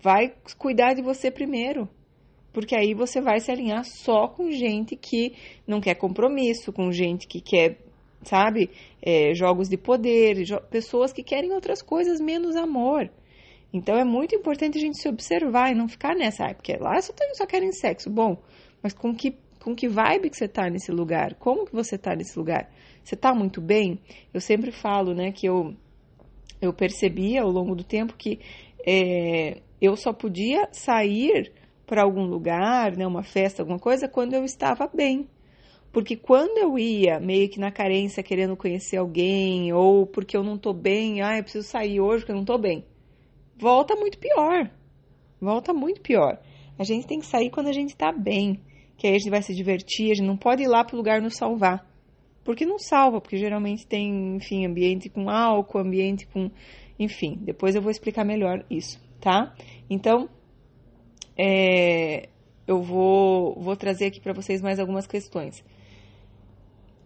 Vai 0.00 0.32
cuidar 0.56 0.94
de 0.94 1.02
você 1.02 1.30
primeiro. 1.30 1.88
Porque 2.52 2.76
aí 2.76 2.94
você 2.94 3.20
vai 3.20 3.40
se 3.40 3.50
alinhar 3.50 3.84
só 3.84 4.28
com 4.28 4.50
gente 4.50 4.96
que 4.96 5.34
não 5.66 5.80
quer 5.80 5.94
compromisso, 5.94 6.72
com 6.72 6.90
gente 6.90 7.26
que 7.26 7.40
quer, 7.40 7.78
sabe, 8.22 8.70
é, 9.02 9.34
jogos 9.34 9.68
de 9.68 9.76
poder, 9.76 10.44
jo 10.44 10.60
pessoas 10.70 11.12
que 11.12 11.22
querem 11.22 11.52
outras 11.52 11.82
coisas 11.82 12.20
menos 12.20 12.56
amor. 12.56 13.10
Então 13.72 13.96
é 13.96 14.04
muito 14.04 14.34
importante 14.34 14.78
a 14.78 14.80
gente 14.80 15.00
se 15.00 15.08
observar 15.08 15.70
e 15.70 15.74
não 15.74 15.88
ficar 15.88 16.14
nessa, 16.14 16.46
ah, 16.46 16.54
porque 16.54 16.76
lá 16.76 17.00
só, 17.00 17.12
tem, 17.12 17.34
só 17.34 17.46
querem 17.46 17.72
sexo. 17.72 18.10
Bom, 18.10 18.42
mas 18.82 18.92
com 18.92 19.14
que, 19.14 19.36
com 19.62 19.74
que 19.74 19.88
vibe 19.88 20.30
que 20.30 20.36
você 20.36 20.46
está 20.46 20.68
nesse 20.68 20.90
lugar? 20.90 21.34
Como 21.34 21.66
que 21.66 21.72
você 21.72 21.94
está 21.94 22.14
nesse 22.16 22.36
lugar? 22.38 22.68
Você 23.04 23.14
está 23.14 23.34
muito 23.34 23.60
bem? 23.60 24.00
Eu 24.34 24.40
sempre 24.40 24.72
falo, 24.72 25.14
né, 25.14 25.30
que 25.30 25.46
eu, 25.46 25.74
eu 26.60 26.72
percebi 26.72 27.38
ao 27.38 27.48
longo 27.48 27.74
do 27.74 27.84
tempo 27.84 28.14
que 28.16 28.40
é, 28.86 29.60
eu 29.80 29.96
só 29.96 30.12
podia 30.12 30.68
sair 30.72 31.52
para 31.86 32.02
algum 32.02 32.24
lugar, 32.24 32.96
né, 32.96 33.06
uma 33.06 33.22
festa, 33.22 33.62
alguma 33.62 33.78
coisa, 33.78 34.08
quando 34.08 34.34
eu 34.34 34.44
estava 34.44 34.88
bem. 34.92 35.28
Porque 35.92 36.16
quando 36.16 36.58
eu 36.58 36.78
ia 36.78 37.18
meio 37.18 37.48
que 37.48 37.58
na 37.58 37.72
carência 37.72 38.22
querendo 38.22 38.56
conhecer 38.56 38.96
alguém, 38.96 39.72
ou 39.72 40.06
porque 40.06 40.36
eu 40.36 40.44
não 40.44 40.56
tô 40.56 40.72
bem, 40.72 41.20
ah, 41.20 41.36
eu 41.36 41.42
preciso 41.42 41.66
sair 41.66 42.00
hoje 42.00 42.20
porque 42.20 42.32
eu 42.32 42.36
não 42.36 42.44
tô 42.44 42.56
bem, 42.56 42.84
volta 43.60 43.94
muito 43.94 44.18
pior. 44.18 44.70
Volta 45.40 45.72
muito 45.72 46.00
pior. 46.00 46.40
A 46.78 46.84
gente 46.84 47.06
tem 47.06 47.20
que 47.20 47.26
sair 47.26 47.50
quando 47.50 47.68
a 47.68 47.72
gente 47.72 47.94
tá 47.94 48.10
bem, 48.10 48.58
que 48.96 49.06
aí 49.06 49.14
a 49.14 49.18
gente 49.18 49.30
vai 49.30 49.42
se 49.42 49.54
divertir, 49.54 50.10
a 50.10 50.14
gente 50.14 50.26
não 50.26 50.36
pode 50.36 50.62
ir 50.62 50.68
lá 50.68 50.82
pro 50.82 50.96
lugar 50.96 51.20
nos 51.20 51.36
salvar. 51.36 51.86
Porque 52.42 52.64
não 52.64 52.78
salva, 52.78 53.20
porque 53.20 53.36
geralmente 53.36 53.86
tem, 53.86 54.36
enfim, 54.36 54.66
ambiente 54.66 55.10
com 55.10 55.28
álcool, 55.28 55.78
ambiente 55.78 56.26
com. 56.26 56.50
Enfim, 56.98 57.38
depois 57.42 57.74
eu 57.74 57.82
vou 57.82 57.90
explicar 57.90 58.24
melhor 58.24 58.64
isso, 58.70 58.98
tá? 59.20 59.54
Então, 59.88 60.28
é, 61.36 62.28
eu 62.66 62.82
vou, 62.82 63.54
vou 63.60 63.76
trazer 63.76 64.06
aqui 64.06 64.20
para 64.20 64.32
vocês 64.32 64.62
mais 64.62 64.78
algumas 64.78 65.06
questões 65.06 65.62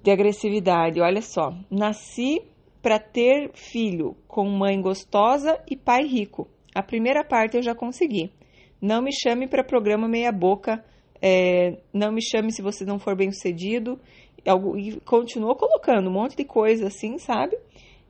de 0.03 0.11
agressividade. 0.11 1.01
Olha 1.01 1.23
só, 1.23 1.53
nasci 1.71 2.43
para 2.85 2.99
ter 2.99 3.51
filho 3.55 4.15
com 4.29 4.47
mãe 4.47 4.79
gostosa 4.79 5.59
e 5.67 5.75
pai 5.75 6.05
rico. 6.05 6.47
A 6.75 6.83
primeira 6.83 7.25
parte 7.25 7.57
eu 7.57 7.63
já 7.63 7.75
consegui. 7.75 8.31
Não 8.79 9.01
me 9.01 9.11
chame 9.11 9.49
para 9.49 9.65
programa 9.65 10.07
meia 10.07 10.31
boca. 10.31 10.85
É, 11.23 11.79
não 11.95 12.13
me 12.13 12.21
chame 12.21 12.53
se 12.53 12.61
você 12.61 12.85
não 12.85 12.99
for 12.99 13.17
bem 13.17 13.33
sucedido. 13.33 13.99
E 14.45 15.01
continuou 15.01 15.57
colocando 15.57 16.11
um 16.11 16.13
monte 16.13 16.37
de 16.37 16.45
coisa 16.45 16.89
assim, 16.89 17.17
sabe? 17.17 17.57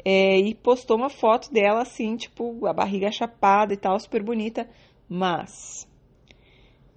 É, 0.04 0.38
e 0.38 0.52
postou 0.56 0.96
uma 0.96 1.08
foto 1.08 1.52
dela 1.52 1.82
assim, 1.82 2.16
tipo, 2.16 2.66
a 2.66 2.72
barriga 2.72 3.12
chapada 3.12 3.72
e 3.72 3.76
tal, 3.76 3.96
super 4.00 4.24
bonita. 4.24 4.68
Mas 5.08 5.88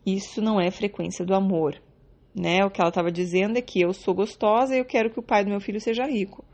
isso 0.04 0.42
não 0.42 0.60
é 0.60 0.72
frequência 0.72 1.24
do 1.24 1.36
amor 1.36 1.80
né? 2.38 2.64
O 2.64 2.70
que 2.70 2.80
ela 2.80 2.90
estava 2.90 3.12
dizendo 3.12 3.58
é 3.58 3.62
que 3.62 3.82
eu 3.82 3.92
sou 3.94 4.14
gostosa 4.14 4.76
e 4.76 4.80
eu 4.80 4.86
quero 4.86 5.10
que 5.10 5.20
o 5.20 5.24
pai 5.24 5.44
do 5.44 5.50
meu 5.50 5.60
filho 5.60 5.82
seja 5.82 6.06
rico. 6.06 6.46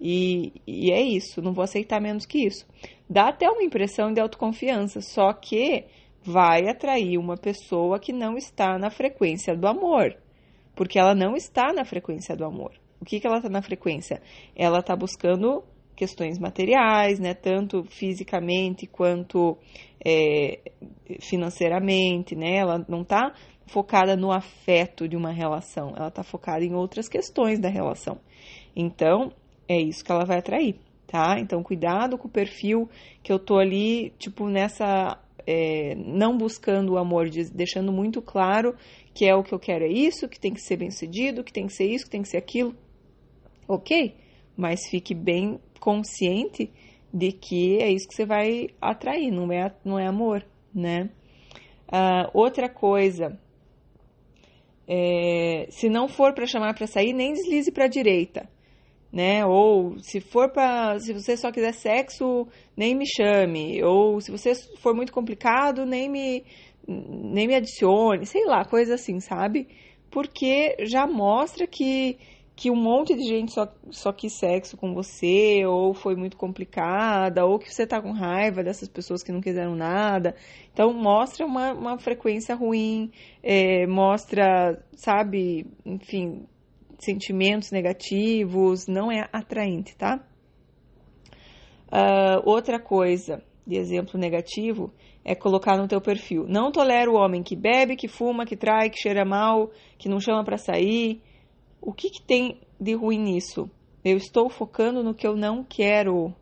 E, 0.00 0.52
e 0.66 0.90
é 0.90 1.02
isso, 1.02 1.42
não 1.42 1.52
vou 1.52 1.62
aceitar 1.62 2.00
menos 2.00 2.24
que 2.24 2.46
isso. 2.46 2.66
Dá 3.08 3.28
até 3.28 3.50
uma 3.50 3.62
impressão 3.62 4.12
de 4.12 4.20
autoconfiança, 4.20 5.00
só 5.00 5.32
que 5.32 5.84
vai 6.22 6.68
atrair 6.68 7.18
uma 7.18 7.36
pessoa 7.36 7.98
que 7.98 8.12
não 8.12 8.36
está 8.36 8.78
na 8.78 8.90
frequência 8.90 9.54
do 9.54 9.66
amor, 9.66 10.16
porque 10.74 10.98
ela 10.98 11.14
não 11.14 11.36
está 11.36 11.72
na 11.72 11.84
frequência 11.84 12.34
do 12.34 12.44
amor. 12.44 12.72
O 13.00 13.04
que, 13.04 13.20
que 13.20 13.26
ela 13.26 13.38
está 13.38 13.48
na 13.48 13.62
frequência? 13.62 14.22
Ela 14.54 14.80
está 14.80 14.96
buscando 14.96 15.62
questões 15.96 16.38
materiais, 16.38 17.18
né, 17.18 17.34
tanto 17.34 17.84
fisicamente 17.84 18.86
quanto 18.86 19.58
é, 20.02 20.60
financeiramente, 21.20 22.34
né? 22.34 22.56
Ela 22.56 22.82
não 22.88 23.02
está 23.02 23.34
focada 23.66 24.16
no 24.16 24.32
afeto 24.32 25.06
de 25.06 25.14
uma 25.14 25.30
relação, 25.30 25.92
ela 25.94 26.08
está 26.08 26.22
focada 26.22 26.64
em 26.64 26.74
outras 26.74 27.06
questões 27.08 27.58
da 27.60 27.68
relação. 27.68 28.18
Então, 28.74 29.30
é 29.72 29.80
isso 29.80 30.04
que 30.04 30.10
ela 30.10 30.24
vai 30.24 30.38
atrair, 30.38 30.74
tá? 31.06 31.38
Então, 31.38 31.62
cuidado 31.62 32.18
com 32.18 32.26
o 32.26 32.30
perfil 32.30 32.88
que 33.22 33.32
eu 33.32 33.38
tô 33.38 33.56
ali, 33.56 34.10
tipo, 34.18 34.48
nessa. 34.48 35.16
É, 35.46 35.94
não 35.94 36.36
buscando 36.36 36.92
o 36.92 36.98
amor, 36.98 37.30
deixando 37.30 37.90
muito 37.90 38.20
claro 38.20 38.74
que 39.14 39.26
é 39.26 39.34
o 39.34 39.42
que 39.42 39.52
eu 39.52 39.58
quero, 39.58 39.84
é 39.84 39.88
isso, 39.88 40.28
que 40.28 40.38
tem 40.38 40.52
que 40.52 40.60
ser 40.60 40.76
bem 40.76 40.90
sucedido, 40.90 41.42
que 41.42 41.52
tem 41.52 41.66
que 41.66 41.72
ser 41.72 41.86
isso, 41.86 42.04
que 42.04 42.10
tem 42.10 42.22
que 42.22 42.28
ser 42.28 42.36
aquilo. 42.36 42.74
Ok, 43.66 44.14
mas 44.56 44.88
fique 44.88 45.14
bem 45.14 45.58
consciente 45.78 46.70
de 47.12 47.32
que 47.32 47.78
é 47.78 47.90
isso 47.90 48.06
que 48.08 48.14
você 48.14 48.26
vai 48.26 48.68
atrair, 48.80 49.30
não 49.30 49.50
é, 49.50 49.72
não 49.84 49.98
é 49.98 50.06
amor, 50.06 50.44
né? 50.74 51.08
Uh, 51.88 52.30
outra 52.34 52.68
coisa 52.68 53.38
é, 54.86 55.68
se 55.70 55.88
não 55.88 56.08
for 56.08 56.34
para 56.34 56.46
chamar 56.46 56.74
para 56.74 56.86
sair, 56.88 57.12
nem 57.12 57.32
deslize 57.32 57.70
para 57.70 57.84
a 57.84 57.88
direita, 57.88 58.48
né? 59.12 59.44
Ou 59.44 59.98
se 60.00 60.20
for 60.20 60.50
para, 60.50 60.98
se 61.00 61.12
você 61.12 61.36
só 61.36 61.50
quiser 61.50 61.72
sexo, 61.72 62.46
nem 62.76 62.94
me 62.94 63.06
chame. 63.06 63.82
Ou 63.82 64.20
se 64.20 64.30
você 64.30 64.54
for 64.78 64.94
muito 64.94 65.12
complicado, 65.12 65.84
nem 65.84 66.08
me, 66.08 66.44
nem 66.86 67.46
me 67.48 67.54
adicione, 67.54 68.26
sei 68.26 68.44
lá, 68.44 68.64
coisa 68.64 68.94
assim, 68.94 69.20
sabe? 69.20 69.68
Porque 70.10 70.76
já 70.80 71.06
mostra 71.06 71.66
que 71.66 72.18
que 72.60 72.70
um 72.70 72.76
monte 72.76 73.14
de 73.14 73.22
gente 73.26 73.52
só, 73.54 73.66
só 73.90 74.12
quis 74.12 74.34
sexo 74.34 74.76
com 74.76 74.92
você, 74.92 75.64
ou 75.64 75.94
foi 75.94 76.14
muito 76.14 76.36
complicada, 76.36 77.46
ou 77.46 77.58
que 77.58 77.72
você 77.72 77.86
tá 77.86 78.02
com 78.02 78.12
raiva 78.12 78.62
dessas 78.62 78.86
pessoas 78.86 79.22
que 79.22 79.32
não 79.32 79.40
quiseram 79.40 79.74
nada. 79.74 80.36
Então, 80.70 80.92
mostra 80.92 81.46
uma, 81.46 81.72
uma 81.72 81.98
frequência 81.98 82.54
ruim, 82.54 83.10
é, 83.42 83.86
mostra, 83.86 84.78
sabe, 84.92 85.66
enfim, 85.86 86.46
sentimentos 87.04 87.70
negativos, 87.70 88.86
não 88.86 89.10
é 89.10 89.28
atraente, 89.32 89.96
tá? 89.96 90.24
Uh, 91.92 92.40
outra 92.44 92.78
coisa, 92.78 93.42
de 93.66 93.76
exemplo 93.76 94.18
negativo, 94.18 94.92
é 95.24 95.34
colocar 95.34 95.76
no 95.76 95.88
teu 95.88 96.00
perfil. 96.00 96.46
Não 96.48 96.70
tolero 96.70 97.12
o 97.12 97.16
homem 97.16 97.42
que 97.42 97.56
bebe, 97.56 97.96
que 97.96 98.08
fuma, 98.08 98.46
que 98.46 98.56
trai, 98.56 98.90
que 98.90 99.00
cheira 99.00 99.24
mal, 99.24 99.70
que 99.98 100.08
não 100.08 100.20
chama 100.20 100.44
para 100.44 100.56
sair 100.56 101.20
o 101.80 101.92
que, 101.92 102.10
que 102.10 102.22
tem 102.22 102.60
de 102.78 102.94
ruim 102.94 103.18
nisso? 103.18 103.70
Eu 104.04 104.16
estou 104.16 104.48
focando 104.48 105.02
no 105.02 105.14
que 105.14 105.26
eu 105.26 105.34
não 105.34 105.64
quero. 105.64 106.34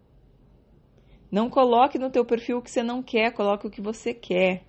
Não 1.31 1.49
coloque 1.49 1.99
no 1.99 2.11
teu 2.11 2.25
perfil 2.25 2.59
o 2.59 2.63
que 2.63 2.71
você 2.71 2.83
não 2.83 3.03
quer, 3.03 3.33
coloque 3.33 3.67
o 3.67 3.71
que 3.71 3.81
você 3.81 4.13
quer. 4.15 4.65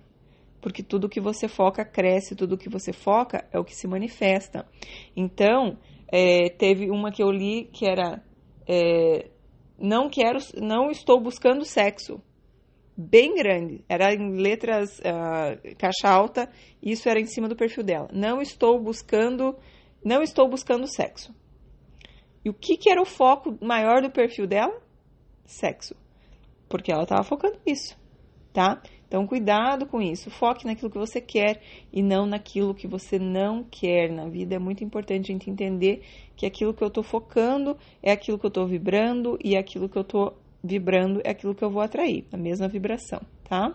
Porque 0.60 0.82
tudo 0.82 1.08
que 1.08 1.20
você 1.20 1.48
foca 1.48 1.84
cresce, 1.84 2.36
tudo 2.36 2.58
que 2.58 2.68
você 2.68 2.92
foca 2.92 3.46
é 3.52 3.58
o 3.58 3.64
que 3.64 3.74
se 3.74 3.88
manifesta. 3.88 4.66
Então, 5.16 5.78
é, 6.08 6.50
teve 6.50 6.90
uma 6.90 7.10
que 7.10 7.22
eu 7.22 7.30
li 7.30 7.70
que 7.72 7.86
era 7.86 8.22
é, 8.68 9.30
não 9.78 10.10
quero, 10.10 10.38
não 10.60 10.90
estou 10.90 11.20
buscando 11.20 11.64
sexo. 11.64 12.20
Bem 12.96 13.34
grande, 13.34 13.82
era 13.88 14.12
em 14.12 14.36
letras 14.36 14.98
uh, 14.98 15.76
caixa 15.78 16.06
alta, 16.06 16.50
isso 16.82 17.08
era 17.08 17.18
em 17.18 17.24
cima 17.24 17.48
do 17.48 17.56
perfil 17.56 17.82
dela. 17.82 18.08
Não 18.12 18.42
estou 18.42 18.78
buscando 18.78 19.56
não 20.04 20.22
estou 20.22 20.48
buscando 20.48 20.86
sexo. 20.86 21.34
E 22.44 22.48
o 22.48 22.54
que, 22.54 22.76
que 22.76 22.90
era 22.90 23.00
o 23.00 23.06
foco 23.06 23.58
maior 23.62 24.00
do 24.02 24.10
perfil 24.10 24.46
dela? 24.46 24.80
Sexo. 25.44 25.94
Porque 26.68 26.90
ela 26.90 27.02
estava 27.02 27.22
focando 27.22 27.58
nisso, 27.66 27.98
tá? 28.52 28.80
Então, 29.10 29.26
cuidado 29.26 29.86
com 29.86 30.00
isso. 30.00 30.30
Foque 30.30 30.64
naquilo 30.64 30.88
que 30.88 30.96
você 30.96 31.20
quer 31.20 31.60
e 31.92 32.00
não 32.00 32.26
naquilo 32.26 32.72
que 32.72 32.86
você 32.86 33.18
não 33.18 33.64
quer. 33.64 34.08
Na 34.08 34.28
vida 34.28 34.54
é 34.54 34.58
muito 34.60 34.84
importante 34.84 35.32
a 35.32 35.34
gente 35.34 35.50
entender 35.50 36.04
que 36.36 36.46
aquilo 36.46 36.72
que 36.72 36.80
eu 36.80 36.86
estou 36.86 37.02
focando 37.02 37.76
é 38.00 38.12
aquilo 38.12 38.38
que 38.38 38.46
eu 38.46 38.50
estou 38.50 38.68
vibrando 38.68 39.36
e 39.42 39.56
aquilo 39.56 39.88
que 39.88 39.98
eu 39.98 40.02
estou 40.02 40.38
vibrando 40.62 41.20
é 41.24 41.30
aquilo 41.30 41.56
que 41.56 41.64
eu 41.64 41.70
vou 41.70 41.82
atrair, 41.82 42.24
a 42.32 42.36
mesma 42.36 42.68
vibração, 42.68 43.20
tá? 43.48 43.74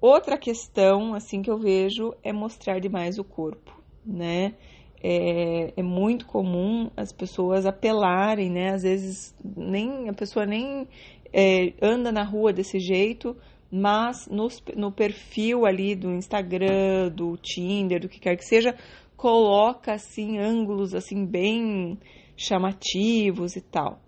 Outra 0.00 0.36
questão, 0.36 1.14
assim, 1.14 1.42
que 1.42 1.50
eu 1.50 1.58
vejo 1.58 2.12
é 2.24 2.32
mostrar 2.32 2.80
demais 2.80 3.20
o 3.20 3.24
corpo, 3.24 3.72
né? 4.04 4.54
É, 5.00 5.72
é, 5.76 5.82
muito 5.82 6.26
comum 6.26 6.90
as 6.96 7.12
pessoas 7.12 7.64
apelarem, 7.64 8.50
né? 8.50 8.70
Às 8.70 8.82
vezes 8.82 9.34
nem 9.56 10.08
a 10.08 10.12
pessoa 10.12 10.44
nem 10.44 10.88
é, 11.32 11.74
anda 11.82 12.10
na 12.10 12.24
rua 12.24 12.52
desse 12.52 12.78
jeito, 12.78 13.36
mas 13.70 14.26
no, 14.28 14.90
perfil 14.90 15.66
ali 15.66 15.94
do 15.94 16.10
Instagram, 16.10 17.10
do 17.10 17.36
Tinder, 17.36 18.00
do 18.00 18.08
que 18.08 18.18
quer 18.18 18.36
que 18.36 18.44
seja, 18.44 18.74
coloca 19.16 19.92
assim 19.92 20.38
ângulos 20.38 20.94
assim 20.94 21.26
bem 21.26 21.98
chamativos 22.36 23.56
e 23.56 23.60
tal. 23.60 24.00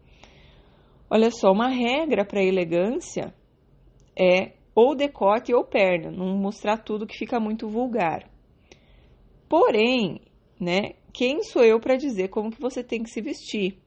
Olha 1.10 1.30
só, 1.30 1.50
uma 1.50 1.68
regra 1.68 2.24
para 2.24 2.42
elegância 2.42 3.34
é 4.16 4.52
ou 4.74 4.94
decote 4.94 5.52
ou 5.52 5.64
perna, 5.64 6.10
não 6.10 6.38
mostrar 6.38 6.78
tudo 6.78 7.06
que 7.06 7.18
fica 7.18 7.40
muito 7.40 7.68
vulgar. 7.68 8.30
Porém, 9.48 10.20
né, 10.58 10.94
quem 11.12 11.42
sou 11.42 11.64
eu 11.64 11.80
para 11.80 11.96
dizer 11.96 12.28
como 12.28 12.50
que 12.50 12.60
você 12.60 12.84
tem 12.84 13.02
que 13.02 13.10
se 13.10 13.20
vestir, 13.20 13.78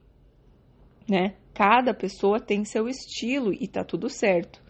né? 1.10 1.36
Cada 1.54 1.94
pessoa 1.94 2.40
tem 2.40 2.66
seu 2.66 2.88
estilo 2.88 3.54
e 3.54 3.68
tá 3.68 3.84
tudo 3.84 4.10
certo. 4.10 4.62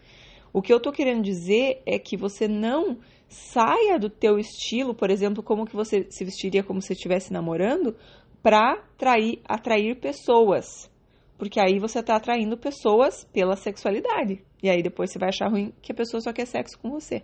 O 0.51 0.61
que 0.61 0.71
eu 0.73 0.79
tô 0.79 0.91
querendo 0.91 1.23
dizer 1.23 1.81
é 1.85 1.97
que 1.97 2.15
você 2.15 2.47
não 2.47 2.99
saia 3.27 3.97
do 3.97 4.09
teu 4.09 4.37
estilo, 4.37 4.93
por 4.93 5.09
exemplo, 5.09 5.41
como 5.41 5.65
que 5.65 5.75
você 5.75 6.05
se 6.09 6.23
vestiria 6.23 6.63
como 6.63 6.81
se 6.81 6.93
estivesse 6.93 7.33
namorando, 7.33 7.95
para 8.41 8.73
atrair, 8.73 9.41
atrair 9.45 9.99
pessoas. 9.99 10.91
Porque 11.37 11.59
aí 11.59 11.79
você 11.79 11.99
está 11.99 12.15
atraindo 12.15 12.57
pessoas 12.57 13.25
pela 13.33 13.55
sexualidade. 13.55 14.43
E 14.61 14.69
aí 14.69 14.83
depois 14.83 15.11
você 15.11 15.17
vai 15.17 15.29
achar 15.29 15.49
ruim 15.49 15.73
que 15.81 15.91
a 15.91 15.95
pessoa 15.95 16.21
só 16.21 16.31
quer 16.31 16.45
sexo 16.45 16.77
com 16.79 16.91
você. 16.91 17.23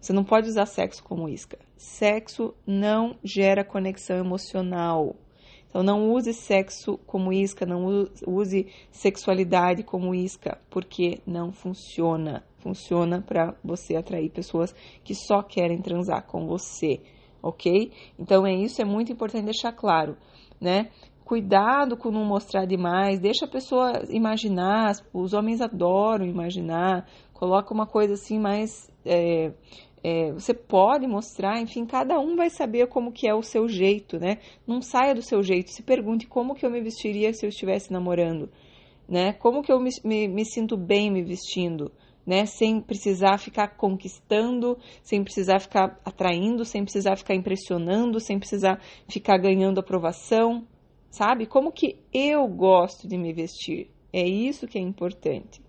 Você 0.00 0.12
não 0.12 0.24
pode 0.24 0.48
usar 0.48 0.66
sexo 0.66 1.04
como 1.04 1.28
isca. 1.28 1.58
Sexo 1.76 2.54
não 2.66 3.16
gera 3.22 3.64
conexão 3.64 4.16
emocional. 4.16 5.14
Então 5.70 5.84
não 5.84 6.10
use 6.12 6.34
sexo 6.34 6.98
como 7.06 7.32
isca, 7.32 7.64
não 7.64 8.04
use 8.26 8.66
sexualidade 8.90 9.84
como 9.84 10.14
isca, 10.14 10.58
porque 10.68 11.20
não 11.24 11.52
funciona. 11.52 12.44
Funciona 12.58 13.22
para 13.22 13.54
você 13.64 13.96
atrair 13.96 14.30
pessoas 14.30 14.74
que 15.02 15.14
só 15.14 15.42
querem 15.42 15.80
transar 15.80 16.26
com 16.26 16.46
você. 16.46 17.00
ok? 17.42 17.90
Então 18.18 18.46
é 18.46 18.52
isso, 18.52 18.82
é 18.82 18.84
muito 18.84 19.12
importante 19.12 19.44
deixar 19.44 19.72
claro, 19.72 20.16
né? 20.60 20.90
Cuidado 21.24 21.96
com 21.96 22.10
não 22.10 22.24
mostrar 22.24 22.66
demais, 22.66 23.20
deixa 23.20 23.46
a 23.46 23.48
pessoa 23.48 24.02
imaginar, 24.10 24.96
os 25.14 25.32
homens 25.32 25.60
adoram 25.60 26.26
imaginar, 26.26 27.06
coloca 27.32 27.72
uma 27.72 27.86
coisa 27.86 28.14
assim 28.14 28.38
mais. 28.38 28.90
É, 29.06 29.52
é, 30.02 30.32
você 30.32 30.54
pode 30.54 31.06
mostrar, 31.06 31.60
enfim, 31.60 31.84
cada 31.84 32.18
um 32.18 32.34
vai 32.34 32.48
saber 32.48 32.86
como 32.86 33.12
que 33.12 33.28
é 33.28 33.34
o 33.34 33.42
seu 33.42 33.68
jeito, 33.68 34.18
né? 34.18 34.38
Não 34.66 34.80
saia 34.80 35.14
do 35.14 35.22
seu 35.22 35.42
jeito, 35.42 35.70
se 35.70 35.82
pergunte 35.82 36.26
como 36.26 36.54
que 36.54 36.64
eu 36.64 36.70
me 36.70 36.80
vestiria 36.80 37.32
se 37.34 37.44
eu 37.44 37.50
estivesse 37.50 37.92
namorando, 37.92 38.50
né? 39.08 39.34
Como 39.34 39.62
que 39.62 39.70
eu 39.70 39.78
me, 39.78 39.90
me, 40.02 40.26
me 40.26 40.44
sinto 40.44 40.76
bem 40.76 41.10
me 41.10 41.22
vestindo, 41.22 41.92
né? 42.26 42.46
Sem 42.46 42.80
precisar 42.80 43.38
ficar 43.38 43.76
conquistando, 43.76 44.78
sem 45.02 45.22
precisar 45.22 45.60
ficar 45.60 46.00
atraindo, 46.02 46.64
sem 46.64 46.82
precisar 46.82 47.16
ficar 47.16 47.34
impressionando, 47.34 48.18
sem 48.20 48.38
precisar 48.38 48.80
ficar 49.06 49.36
ganhando 49.36 49.80
aprovação, 49.80 50.66
sabe? 51.10 51.44
Como 51.44 51.72
que 51.72 51.98
eu 52.12 52.48
gosto 52.48 53.06
de 53.06 53.18
me 53.18 53.34
vestir? 53.34 53.90
É 54.12 54.26
isso 54.26 54.66
que 54.66 54.78
é 54.78 54.80
importante. 54.80 55.60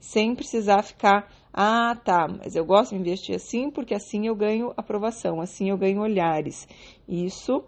Sem 0.00 0.34
precisar 0.34 0.82
ficar, 0.82 1.30
ah, 1.52 1.94
tá, 2.04 2.26
mas 2.26 2.56
eu 2.56 2.64
gosto 2.64 2.92
de 2.92 2.98
me 2.98 3.04
vestir 3.04 3.36
assim 3.36 3.70
porque 3.70 3.94
assim 3.94 4.26
eu 4.26 4.34
ganho 4.34 4.72
aprovação, 4.76 5.40
assim 5.40 5.70
eu 5.70 5.76
ganho 5.76 6.00
olhares. 6.00 6.66
Isso 7.06 7.62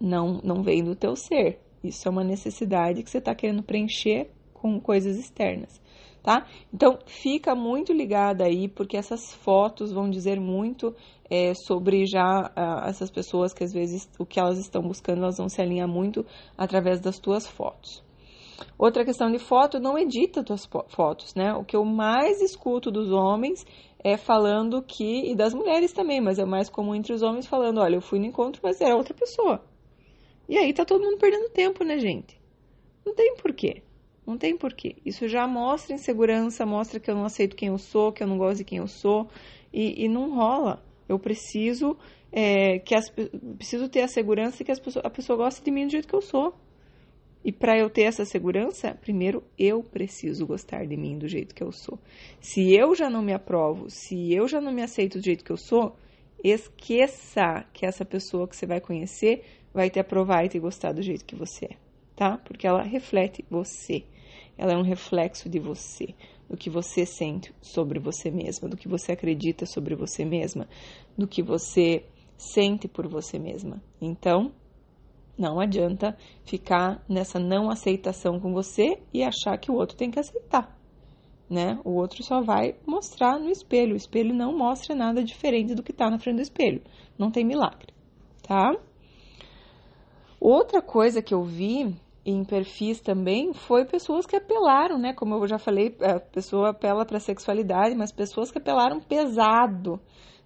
não, 0.00 0.40
não 0.42 0.62
vem 0.62 0.82
do 0.82 0.96
teu 0.96 1.14
ser. 1.14 1.60
Isso 1.84 2.08
é 2.08 2.10
uma 2.10 2.24
necessidade 2.24 3.02
que 3.02 3.10
você 3.10 3.18
está 3.18 3.34
querendo 3.34 3.62
preencher 3.62 4.30
com 4.54 4.80
coisas 4.80 5.16
externas 5.16 5.80
tá? 6.26 6.44
Então 6.74 6.98
fica 7.06 7.54
muito 7.54 7.92
ligada 7.92 8.44
aí, 8.44 8.66
porque 8.66 8.96
essas 8.96 9.32
fotos 9.32 9.92
vão 9.92 10.10
dizer 10.10 10.40
muito 10.40 10.92
é, 11.30 11.54
sobre 11.54 12.04
já 12.04 12.50
uh, 12.50 12.88
essas 12.88 13.12
pessoas 13.12 13.54
que 13.54 13.62
às 13.62 13.72
vezes 13.72 14.10
o 14.18 14.26
que 14.26 14.40
elas 14.40 14.58
estão 14.58 14.82
buscando, 14.82 15.22
elas 15.22 15.38
vão 15.38 15.48
se 15.48 15.62
alinhar 15.62 15.86
muito 15.86 16.26
através 16.58 17.00
das 17.00 17.20
tuas 17.20 17.46
fotos. 17.46 18.02
Outra 18.78 19.04
questão 19.04 19.30
de 19.30 19.38
foto, 19.38 19.80
não 19.80 19.98
edita 19.98 20.42
tuas 20.42 20.68
fotos, 20.88 21.34
né? 21.34 21.54
O 21.54 21.64
que 21.64 21.76
eu 21.76 21.84
mais 21.84 22.40
escuto 22.40 22.90
dos 22.90 23.10
homens 23.10 23.64
é 24.02 24.16
falando 24.16 24.82
que, 24.82 25.30
e 25.30 25.34
das 25.34 25.52
mulheres 25.52 25.92
também, 25.92 26.20
mas 26.20 26.38
é 26.38 26.44
mais 26.44 26.68
comum 26.68 26.94
entre 26.94 27.12
os 27.12 27.22
homens 27.22 27.46
falando, 27.46 27.80
olha, 27.80 27.96
eu 27.96 28.00
fui 28.00 28.18
no 28.18 28.26
encontro, 28.26 28.60
mas 28.62 28.80
era 28.80 28.96
outra 28.96 29.14
pessoa. 29.14 29.64
E 30.48 30.56
aí 30.56 30.72
tá 30.72 30.84
todo 30.84 31.02
mundo 31.02 31.18
perdendo 31.18 31.50
tempo, 31.50 31.84
né, 31.84 31.98
gente? 31.98 32.40
Não 33.04 33.14
tem 33.14 33.34
porquê. 33.36 33.82
Não 34.26 34.36
tem 34.36 34.56
porquê. 34.56 34.96
Isso 35.04 35.28
já 35.28 35.46
mostra 35.46 35.94
insegurança, 35.94 36.66
mostra 36.66 36.98
que 36.98 37.10
eu 37.10 37.14
não 37.14 37.24
aceito 37.24 37.56
quem 37.56 37.68
eu 37.68 37.78
sou, 37.78 38.12
que 38.12 38.22
eu 38.22 38.26
não 38.26 38.38
gosto 38.38 38.58
de 38.58 38.64
quem 38.64 38.78
eu 38.78 38.86
sou, 38.86 39.28
e, 39.72 40.04
e 40.04 40.08
não 40.08 40.34
rola. 40.34 40.82
Eu 41.08 41.18
preciso 41.18 41.96
é, 42.32 42.78
que 42.80 42.94
as, 42.94 43.08
preciso 43.56 43.88
ter 43.88 44.02
a 44.02 44.08
segurança 44.08 44.64
que 44.64 44.72
as 44.72 44.80
a 45.02 45.10
pessoa 45.10 45.36
gosta 45.36 45.64
de 45.64 45.70
mim 45.70 45.86
do 45.86 45.92
jeito 45.92 46.08
que 46.08 46.14
eu 46.14 46.22
sou. 46.22 46.54
E 47.46 47.52
para 47.52 47.78
eu 47.78 47.88
ter 47.88 48.02
essa 48.02 48.24
segurança, 48.24 48.98
primeiro 49.00 49.40
eu 49.56 49.80
preciso 49.80 50.44
gostar 50.44 50.84
de 50.84 50.96
mim 50.96 51.16
do 51.16 51.28
jeito 51.28 51.54
que 51.54 51.62
eu 51.62 51.70
sou. 51.70 51.96
Se 52.40 52.74
eu 52.74 52.92
já 52.92 53.08
não 53.08 53.22
me 53.22 53.32
aprovo, 53.32 53.88
se 53.88 54.34
eu 54.34 54.48
já 54.48 54.60
não 54.60 54.72
me 54.72 54.82
aceito 54.82 55.16
do 55.16 55.24
jeito 55.24 55.44
que 55.44 55.52
eu 55.52 55.56
sou, 55.56 55.94
esqueça 56.42 57.64
que 57.72 57.86
essa 57.86 58.04
pessoa 58.04 58.48
que 58.48 58.56
você 58.56 58.66
vai 58.66 58.80
conhecer 58.80 59.44
vai 59.72 59.88
te 59.88 60.00
aprovar 60.00 60.44
e 60.44 60.48
te 60.48 60.58
gostar 60.58 60.90
do 60.90 61.00
jeito 61.00 61.24
que 61.24 61.36
você 61.36 61.66
é, 61.66 61.76
tá? 62.16 62.36
Porque 62.36 62.66
ela 62.66 62.82
reflete 62.82 63.44
você. 63.48 64.02
Ela 64.58 64.72
é 64.72 64.76
um 64.76 64.82
reflexo 64.82 65.48
de 65.48 65.60
você, 65.60 66.16
do 66.50 66.56
que 66.56 66.68
você 66.68 67.06
sente 67.06 67.54
sobre 67.62 68.00
você 68.00 68.28
mesma, 68.28 68.68
do 68.68 68.76
que 68.76 68.88
você 68.88 69.12
acredita 69.12 69.66
sobre 69.66 69.94
você 69.94 70.24
mesma, 70.24 70.68
do 71.16 71.28
que 71.28 71.44
você 71.44 72.02
sente 72.36 72.88
por 72.88 73.06
você 73.06 73.38
mesma. 73.38 73.80
Então, 74.00 74.52
não 75.38 75.60
adianta 75.60 76.16
ficar 76.44 77.04
nessa 77.08 77.38
não 77.38 77.70
aceitação 77.70 78.40
com 78.40 78.52
você 78.52 78.98
e 79.12 79.22
achar 79.22 79.58
que 79.58 79.70
o 79.70 79.74
outro 79.74 79.96
tem 79.96 80.10
que 80.10 80.18
aceitar. 80.18 80.74
Né? 81.48 81.78
O 81.84 81.90
outro 81.90 82.24
só 82.24 82.40
vai 82.40 82.74
mostrar 82.86 83.38
no 83.38 83.50
espelho. 83.50 83.92
O 83.92 83.96
espelho 83.96 84.34
não 84.34 84.56
mostra 84.56 84.94
nada 84.94 85.22
diferente 85.22 85.74
do 85.74 85.82
que 85.82 85.92
está 85.92 86.10
na 86.10 86.18
frente 86.18 86.36
do 86.36 86.42
espelho. 86.42 86.82
Não 87.16 87.30
tem 87.30 87.44
milagre, 87.44 87.92
tá? 88.42 88.74
Outra 90.40 90.82
coisa 90.82 91.22
que 91.22 91.32
eu 91.32 91.44
vi 91.44 91.94
em 92.24 92.44
perfis 92.44 93.00
também 93.00 93.54
foi 93.54 93.84
pessoas 93.84 94.26
que 94.26 94.34
apelaram, 94.34 94.98
né? 94.98 95.12
Como 95.12 95.36
eu 95.36 95.46
já 95.46 95.58
falei, 95.58 95.96
a 96.00 96.18
pessoa 96.18 96.70
apela 96.70 97.06
para 97.06 97.20
sexualidade, 97.20 97.94
mas 97.94 98.10
pessoas 98.10 98.50
que 98.50 98.58
apelaram 98.58 99.00
pesado, 99.00 100.00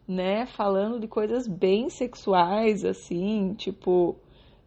né? 0.07 0.45
Falando 0.45 1.01
de 1.01 1.09
coisas 1.09 1.49
bem 1.49 1.89
sexuais, 1.89 2.85
assim, 2.85 3.55
tipo, 3.55 4.17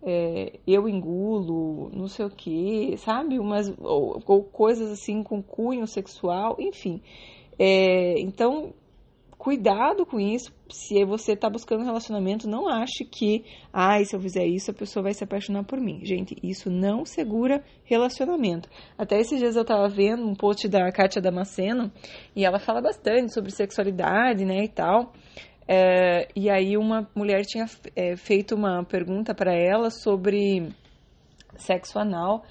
é, 0.06 0.60
eu 0.68 0.88
engulo, 0.90 1.90
não 1.94 2.08
sei 2.08 2.26
o 2.26 2.30
que, 2.30 2.96
sabe? 2.98 3.40
Umas, 3.40 3.74
ou, 3.80 4.22
ou, 4.26 4.44
coisas 4.44 4.92
assim 4.92 5.24
com 5.24 5.42
cunho 5.42 5.88
sexual, 5.88 6.58
enfim. 6.60 7.02
É, 7.58 8.20
então, 8.20 8.74
cuidado 9.38 10.06
com 10.06 10.20
isso. 10.20 10.54
Se 10.70 11.06
você 11.06 11.34
está 11.34 11.50
buscando 11.50 11.82
um 11.82 11.86
relacionamento, 11.86 12.50
não 12.50 12.68
ache 12.68 13.06
que, 13.06 13.46
ah, 13.72 14.04
se 14.04 14.16
eu 14.16 14.20
fizer 14.20 14.46
isso, 14.46 14.72
a 14.72 14.74
pessoa 14.74 15.04
vai 15.04 15.14
se 15.14 15.24
apaixonar 15.24 15.64
por 15.64 15.80
mim. 15.80 16.00
Gente, 16.04 16.36
isso 16.44 16.70
não 16.70 17.06
segura 17.06 17.64
relacionamento. 17.86 18.70
Até 18.98 19.20
esses 19.20 19.40
dias 19.40 19.56
eu 19.56 19.62
estava 19.62 19.88
vendo 19.88 20.26
um 20.26 20.36
post 20.36 20.68
da 20.68 20.92
Kátia 20.92 21.22
Damasceno 21.22 21.92
e 22.36 22.44
ela 22.44 22.60
fala 22.60 22.82
bastante 22.82 23.34
sobre 23.34 23.52
sexualidade, 23.52 24.44
né, 24.44 24.66
e 24.66 24.70
tal. 24.70 25.14
É, 25.68 26.28
e 26.36 26.50
aí 26.50 26.78
uma 26.78 27.10
mulher 27.16 27.46
tinha 27.46 27.66
é, 27.96 28.16
feito 28.18 28.54
uma 28.54 28.84
pergunta 28.84 29.34
para 29.34 29.54
ela 29.54 29.90
sobre 29.90 30.74
sexo 31.56 31.98
anal 31.98 32.44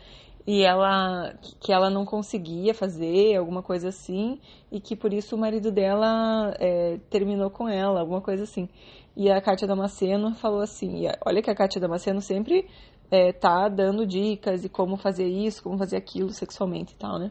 e 0.47 0.63
ela 0.63 1.35
que 1.61 1.73
ela 1.73 1.91
não 1.91 2.05
conseguia 2.05 2.75
fazer 2.75 3.37
alguma 3.37 3.63
coisa 3.63 3.89
assim 3.89 4.41
e 4.71 4.81
que 4.81 4.97
por 4.97 5.13
isso 5.13 5.37
o 5.37 5.39
marido 5.39 5.71
dela 5.71 6.55
é, 6.59 6.99
terminou 7.11 7.51
com 7.51 7.69
ela 7.69 8.01
alguma 8.01 8.21
coisa 8.21 8.45
assim. 8.45 8.69
E 9.15 9.31
a 9.31 9.41
Kátia 9.43 9.69
Damasceno 9.69 10.35
falou 10.35 10.61
assim 10.61 11.05
olha 11.25 11.43
que 11.43 11.51
a 11.51 11.55
Kátia 11.55 11.81
Damasceno 11.81 12.21
sempre 12.23 12.67
é, 13.11 13.31
tá 13.33 13.69
dando 13.69 14.07
dicas 14.07 14.63
de 14.63 14.71
como 14.71 14.97
fazer 14.97 15.27
isso 15.27 15.63
como 15.63 15.77
fazer 15.77 15.97
aquilo 15.97 16.31
sexualmente 16.31 16.95
e 16.95 16.97
tal 16.97 17.19
né? 17.19 17.31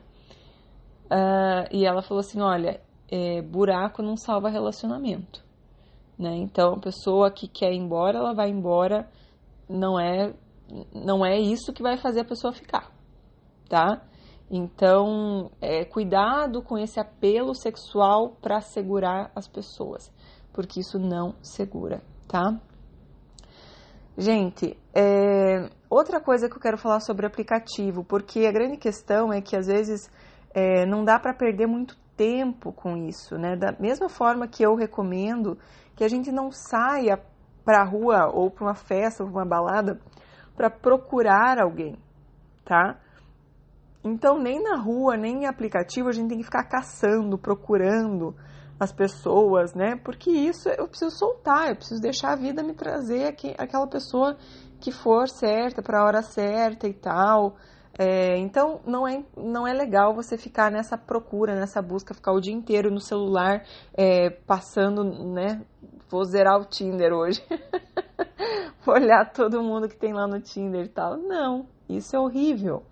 Uh, 1.11 1.75
e 1.75 1.85
ela 1.85 2.01
falou 2.03 2.21
assim 2.21 2.39
olha 2.39 2.79
é, 3.09 3.41
buraco 3.41 4.01
não 4.01 4.15
salva 4.15 4.47
relacionamento 4.47 5.43
né 6.21 6.35
então 6.37 6.75
a 6.75 6.79
pessoa 6.79 7.31
que 7.31 7.47
quer 7.47 7.73
ir 7.73 7.77
embora 7.77 8.19
ela 8.19 8.33
vai 8.33 8.49
embora 8.49 9.09
não 9.67 9.99
é 9.99 10.33
não 10.93 11.25
é 11.25 11.39
isso 11.39 11.73
que 11.73 11.83
vai 11.83 11.97
fazer 11.97 12.21
a 12.21 12.25
pessoa 12.25 12.53
ficar 12.53 12.91
tá? 13.71 14.01
Então, 14.53 15.49
é, 15.61 15.85
cuidado 15.85 16.61
com 16.61 16.77
esse 16.77 16.99
apelo 16.99 17.55
sexual 17.55 18.35
para 18.41 18.59
segurar 18.59 19.31
as 19.33 19.47
pessoas, 19.47 20.11
porque 20.51 20.81
isso 20.81 20.99
não 20.99 21.33
segura, 21.41 22.01
tá? 22.27 22.59
Gente, 24.17 24.77
é, 24.93 25.69
outra 25.89 26.19
coisa 26.19 26.49
que 26.49 26.57
eu 26.57 26.59
quero 26.59 26.77
falar 26.77 26.99
sobre 26.99 27.25
aplicativo, 27.25 28.03
porque 28.03 28.45
a 28.45 28.51
grande 28.51 28.75
questão 28.75 29.31
é 29.31 29.39
que 29.39 29.55
às 29.55 29.67
vezes 29.67 30.11
é, 30.53 30.85
não 30.85 31.05
dá 31.05 31.17
para 31.17 31.33
perder 31.33 31.65
muito 31.65 31.97
tempo 32.17 32.73
com 32.73 32.97
isso, 32.97 33.37
né? 33.37 33.55
Da 33.55 33.71
mesma 33.79 34.09
forma 34.09 34.49
que 34.49 34.61
eu 34.61 34.75
recomendo 34.75 35.57
que 36.01 36.05
a 36.05 36.09
gente 36.09 36.31
não 36.31 36.49
saia 36.49 37.21
para 37.63 37.81
a 37.81 37.85
rua 37.85 38.31
ou 38.33 38.49
para 38.49 38.65
uma 38.65 38.73
festa 38.73 39.23
ou 39.23 39.29
uma 39.29 39.45
balada 39.45 40.01
para 40.57 40.67
procurar 40.67 41.61
alguém, 41.61 41.95
tá? 42.65 42.99
Então, 44.03 44.39
nem 44.39 44.63
na 44.63 44.77
rua, 44.77 45.15
nem 45.15 45.43
em 45.43 45.45
aplicativo, 45.45 46.09
a 46.09 46.11
gente 46.11 46.29
tem 46.29 46.39
que 46.39 46.43
ficar 46.43 46.63
caçando, 46.63 47.37
procurando 47.37 48.35
as 48.79 48.91
pessoas, 48.91 49.75
né? 49.75 49.95
Porque 49.95 50.31
isso 50.31 50.69
eu 50.69 50.87
preciso 50.87 51.15
soltar, 51.15 51.69
eu 51.69 51.75
preciso 51.75 52.01
deixar 52.01 52.33
a 52.33 52.35
vida 52.35 52.63
me 52.63 52.73
trazer 52.73 53.27
aqui, 53.27 53.53
aquela 53.55 53.85
pessoa 53.85 54.35
que 54.79 54.91
for 54.91 55.29
certa, 55.29 55.83
para 55.83 56.01
a 56.01 56.03
hora 56.03 56.23
certa 56.23 56.87
e 56.87 56.95
tal. 56.95 57.57
É, 57.97 58.37
então, 58.37 58.81
não 58.85 59.07
é, 59.07 59.23
não 59.35 59.67
é 59.67 59.73
legal 59.73 60.13
você 60.13 60.37
ficar 60.37 60.71
nessa 60.71 60.97
procura, 60.97 61.55
nessa 61.55 61.81
busca, 61.81 62.13
ficar 62.13 62.31
o 62.31 62.39
dia 62.39 62.53
inteiro 62.53 62.89
no 62.89 62.99
celular, 62.99 63.63
é, 63.93 64.29
passando, 64.29 65.03
né? 65.03 65.61
Vou 66.09 66.23
zerar 66.23 66.59
o 66.59 66.65
Tinder 66.65 67.13
hoje. 67.13 67.43
Vou 68.85 68.95
olhar 68.95 69.31
todo 69.31 69.61
mundo 69.61 69.87
que 69.87 69.95
tem 69.95 70.13
lá 70.13 70.27
no 70.27 70.41
Tinder 70.41 70.85
e 70.85 70.89
tal. 70.89 71.17
Não, 71.17 71.67
isso 71.87 72.15
é 72.15 72.19
horrível 72.19 72.83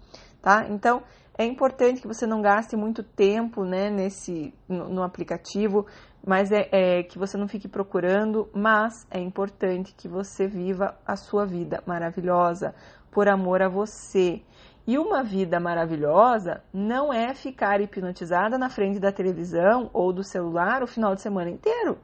tá? 0.42 0.66
Então, 0.70 1.04
é 1.38 1.46
importante 1.46 2.02
que 2.02 2.08
você 2.08 2.26
não 2.26 2.42
gaste 2.42 2.76
muito 2.76 3.04
tempo, 3.04 3.64
né, 3.64 3.90
nesse, 3.90 4.54
no, 4.68 4.90
no 4.90 5.04
aplicativo, 5.04 5.86
mas 6.26 6.52
é, 6.52 6.68
é, 6.72 7.04
que 7.04 7.18
você 7.18 7.38
não 7.38 7.48
fique 7.48 7.68
procurando, 7.68 8.50
mas 8.54 9.08
é 9.10 9.20
importante 9.20 9.94
que 9.96 10.08
você 10.08 10.48
viva 10.48 10.98
a 11.06 11.16
sua 11.16 11.46
vida 11.46 11.82
maravilhosa 11.86 12.76
por 13.10 13.30
amor 13.30 13.62
a 13.62 13.70
você. 13.70 14.42
E 14.90 14.98
uma 14.98 15.22
vida 15.24 15.60
maravilhosa 15.60 16.64
não 16.74 17.14
é 17.14 17.36
ficar 17.36 17.80
hipnotizada 17.80 18.58
na 18.58 18.72
frente 18.72 19.00
da 19.00 19.12
televisão 19.12 19.88
ou 19.94 20.12
do 20.12 20.24
celular 20.24 20.82
o 20.82 20.88
final 20.88 21.14
de 21.14 21.22
semana 21.22 21.52
inteiro. 21.52 22.00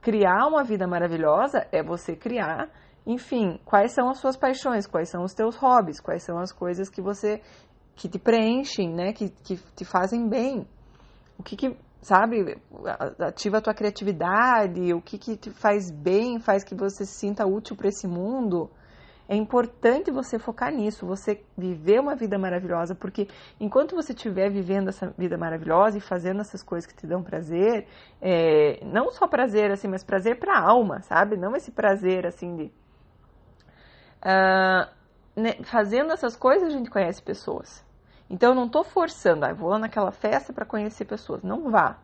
criar 0.00 0.46
uma 0.46 0.64
vida 0.64 0.86
maravilhosa 0.86 1.66
é 1.70 1.82
você 1.82 2.16
criar, 2.16 2.70
enfim, 3.06 3.60
quais 3.62 3.92
são 3.92 4.08
as 4.08 4.20
suas 4.20 4.38
paixões, 4.38 4.86
quais 4.86 5.10
são 5.10 5.22
os 5.22 5.34
teus 5.34 5.54
hobbies, 5.56 6.00
quais 6.00 6.22
são 6.22 6.38
as 6.38 6.50
coisas 6.50 6.88
que 6.88 7.02
você 7.02 7.42
que 7.94 8.08
te 8.08 8.18
preenchem, 8.18 8.94
né, 8.94 9.12
que, 9.12 9.28
que 9.28 9.56
te 9.76 9.84
fazem 9.84 10.26
bem. 10.26 10.66
O 11.38 11.42
que, 11.42 11.56
que 11.56 11.76
sabe, 12.00 12.56
ativa 13.18 13.58
a 13.58 13.60
tua 13.60 13.74
criatividade, 13.74 14.94
o 14.94 15.02
que, 15.02 15.18
que 15.18 15.36
te 15.36 15.50
faz 15.50 15.90
bem, 15.90 16.40
faz 16.40 16.64
que 16.64 16.74
você 16.74 17.04
se 17.04 17.18
sinta 17.18 17.46
útil 17.46 17.76
para 17.76 17.88
esse 17.88 18.08
mundo. 18.08 18.70
É 19.26 19.34
importante 19.34 20.10
você 20.10 20.38
focar 20.38 20.70
nisso, 20.70 21.06
você 21.06 21.42
viver 21.56 21.98
uma 21.98 22.14
vida 22.14 22.38
maravilhosa, 22.38 22.94
porque 22.94 23.26
enquanto 23.58 23.94
você 23.94 24.12
estiver 24.12 24.50
vivendo 24.50 24.88
essa 24.88 25.14
vida 25.16 25.38
maravilhosa 25.38 25.96
e 25.96 26.00
fazendo 26.00 26.40
essas 26.40 26.62
coisas 26.62 26.86
que 26.86 26.94
te 26.94 27.06
dão 27.06 27.22
prazer, 27.22 27.86
é, 28.20 28.80
não 28.84 29.10
só 29.10 29.26
prazer 29.26 29.70
assim, 29.70 29.88
mas 29.88 30.04
prazer 30.04 30.38
para 30.38 30.58
a 30.58 30.60
alma, 30.60 31.00
sabe? 31.00 31.36
Não 31.36 31.56
esse 31.56 31.70
prazer 31.70 32.26
assim 32.26 32.54
de. 32.54 32.64
Uh, 34.20 34.88
né, 35.36 35.54
fazendo 35.64 36.12
essas 36.12 36.36
coisas 36.36 36.68
a 36.68 36.70
gente 36.70 36.90
conhece 36.90 37.22
pessoas. 37.22 37.84
Então 38.28 38.50
eu 38.50 38.54
não 38.54 38.66
estou 38.66 38.84
forçando, 38.84 39.44
ah, 39.44 39.52
vou 39.52 39.70
lá 39.70 39.78
naquela 39.78 40.10
festa 40.10 40.52
para 40.52 40.66
conhecer 40.66 41.04
pessoas. 41.04 41.42
Não 41.42 41.70
vá. 41.70 41.98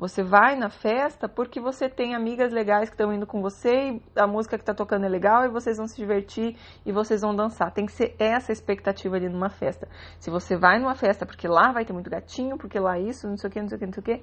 Você 0.00 0.22
vai 0.22 0.56
na 0.56 0.70
festa 0.70 1.28
porque 1.28 1.60
você 1.60 1.86
tem 1.86 2.14
amigas 2.14 2.50
legais 2.50 2.88
que 2.88 2.94
estão 2.94 3.12
indo 3.12 3.26
com 3.26 3.42
você 3.42 3.90
e 3.90 4.02
a 4.16 4.26
música 4.26 4.56
que 4.56 4.62
está 4.62 4.72
tocando 4.72 5.04
é 5.04 5.08
legal 5.10 5.44
e 5.44 5.48
vocês 5.50 5.76
vão 5.76 5.86
se 5.86 5.94
divertir 5.94 6.56
e 6.86 6.90
vocês 6.90 7.20
vão 7.20 7.36
dançar. 7.36 7.70
Tem 7.70 7.84
que 7.84 7.92
ser 7.92 8.16
essa 8.18 8.50
a 8.50 8.54
expectativa 8.54 9.16
ali 9.16 9.28
numa 9.28 9.50
festa. 9.50 9.86
Se 10.18 10.30
você 10.30 10.56
vai 10.56 10.78
numa 10.78 10.94
festa 10.94 11.26
porque 11.26 11.46
lá 11.46 11.70
vai 11.70 11.84
ter 11.84 11.92
muito 11.92 12.08
gatinho, 12.08 12.56
porque 12.56 12.80
lá 12.80 12.98
isso, 12.98 13.28
não 13.28 13.36
sei 13.36 13.50
o 13.50 13.52
que, 13.52 13.60
não 13.60 13.68
sei 13.68 13.76
o 13.76 13.78
que, 13.78 13.86
não 13.86 13.92
sei 13.92 14.00
o 14.00 14.04
que, 14.04 14.22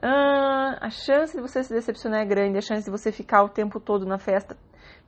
ah, 0.00 0.78
a 0.82 0.90
chance 0.90 1.36
de 1.36 1.42
você 1.42 1.64
se 1.64 1.74
decepcionar 1.74 2.20
é 2.20 2.24
grande, 2.24 2.56
a 2.56 2.62
chance 2.62 2.84
de 2.84 2.90
você 2.90 3.10
ficar 3.10 3.42
o 3.42 3.48
tempo 3.48 3.80
todo 3.80 4.06
na 4.06 4.18
festa 4.18 4.56